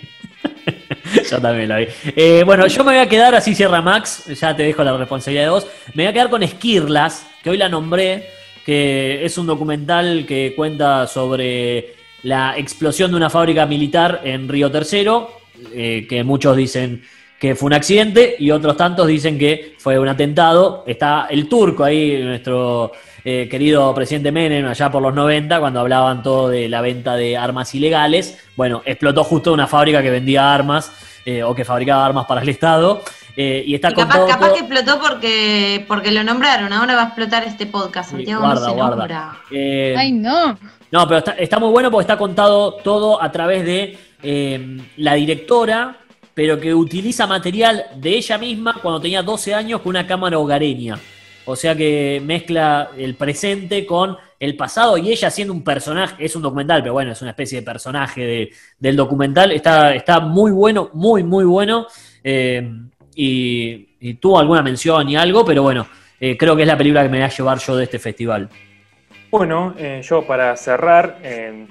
[1.31, 1.87] yo también la vi.
[2.17, 5.45] Eh, bueno, yo me voy a quedar, así cierra Max, ya te dejo la responsabilidad
[5.45, 5.67] de vos.
[5.95, 8.29] Me voy a quedar con Esquirlas, que hoy la nombré,
[8.65, 14.71] que es un documental que cuenta sobre la explosión de una fábrica militar en Río
[14.71, 15.41] Tercero,
[15.75, 17.03] eh, que muchos dicen
[17.41, 20.85] que fue un accidente y otros tantos dicen que fue un atentado.
[20.87, 22.93] Está el turco ahí, nuestro
[23.25, 27.39] eh, querido presidente Menem, allá por los 90, cuando hablaban todo de la venta de
[27.39, 28.39] armas ilegales.
[28.57, 30.93] Bueno, explotó justo una fábrica que vendía armas
[31.25, 33.01] eh, o que fabricaba armas para el Estado.
[33.37, 36.71] eh, y está Y capaz, contado capaz todo- que explotó porque, porque lo nombraron.
[36.75, 38.11] Ahora va a explotar este podcast.
[38.11, 39.39] Santiago guarda, no se guarda.
[39.51, 40.59] Eh, Ay, no.
[40.91, 45.15] No, pero está, está muy bueno porque está contado todo a través de eh, la
[45.15, 45.97] directora,
[46.41, 50.99] pero que utiliza material de ella misma cuando tenía 12 años con una cámara hogareña.
[51.45, 56.35] O sea que mezcla el presente con el pasado y ella siendo un personaje, es
[56.35, 59.53] un documental, pero bueno, es una especie de personaje de- del documental.
[59.53, 61.87] Está, está muy bueno, muy, muy bueno.
[62.25, 62.67] eh,
[63.15, 65.87] y, tuvo alguna mención y algo, pero bueno,
[66.19, 68.49] eh, creo que es la película que me voy a llevar yo de este festival.
[69.31, 71.19] Bueno, eh, yo para cerrar,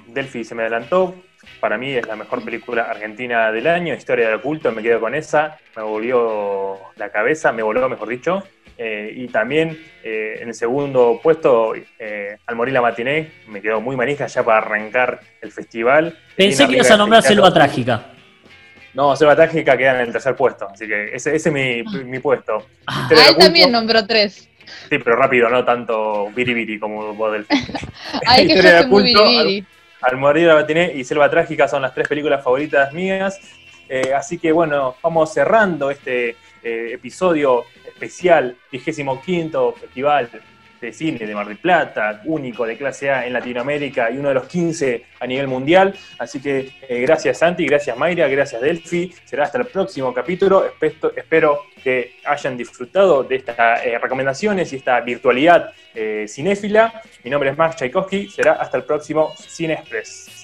[0.06, 1.16] Delphi se me adelantó.
[1.60, 5.14] Para mí es la mejor película argentina del año, Historia del Oculto, me quedo con
[5.14, 5.58] esa.
[5.76, 8.42] Me volvió la cabeza, me voló, mejor dicho.
[8.78, 13.80] Eh, y también eh, en el segundo puesto, eh, Al morir la matiné, me quedó
[13.80, 16.16] muy manija ya para arrancar el festival.
[16.34, 17.52] Pensé que ibas a nombrar Selva.
[17.52, 18.06] Trágica.
[18.94, 22.18] No, Selva Trágica queda en el tercer puesto, así que ese, ese es mi, mi
[22.20, 22.66] puesto.
[22.86, 24.48] Ah, Ah, él también nombró tres.
[24.88, 27.46] Sí, pero rápido, no tanto biribiri como vos del
[28.26, 29.66] Ay, que yo soy muy culto, biribiri.
[30.00, 33.38] Al morir la matiné y Selva Trágica son las tres películas favoritas mías.
[33.88, 40.30] Eh, así que bueno, vamos cerrando este eh, episodio especial, 25 Festival
[40.80, 44.34] de Cine de Mar del Plata, único de clase A en Latinoamérica y uno de
[44.34, 45.94] los 15 a nivel mundial.
[46.18, 49.12] Así que eh, gracias Santi, gracias Mayra, gracias Delphi.
[49.24, 50.64] Será hasta el próximo capítulo.
[50.66, 57.02] Espesto- espero que hayan disfrutado de estas eh, recomendaciones y esta virtualidad eh, cinéfila.
[57.24, 58.28] Mi nombre es Max Tchaikovsky.
[58.28, 60.39] Será hasta el próximo Cine Express.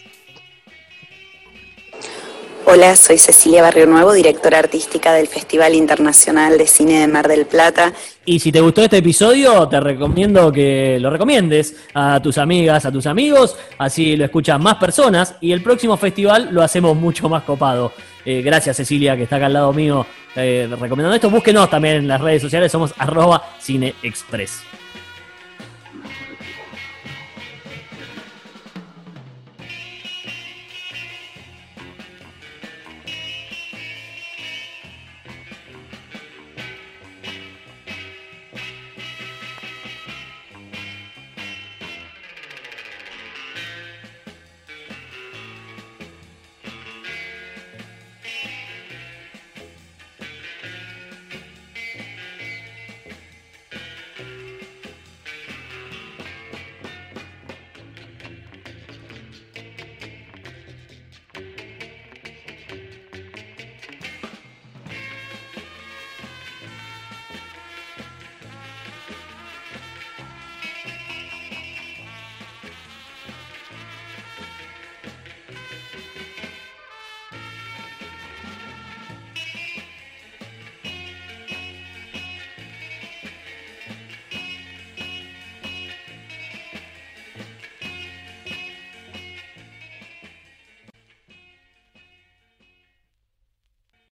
[2.68, 7.46] Hola, soy Cecilia Barrio Nuevo, directora artística del Festival Internacional de Cine de Mar del
[7.46, 7.92] Plata.
[8.24, 12.90] Y si te gustó este episodio, te recomiendo que lo recomiendes a tus amigas, a
[12.90, 17.44] tus amigos, así lo escuchan más personas y el próximo festival lo hacemos mucho más
[17.44, 17.92] copado.
[18.24, 21.30] Eh, gracias Cecilia, que está acá al lado mío eh, recomendando esto.
[21.30, 24.62] Búsquenos también en las redes sociales, somos arroba cineexpress.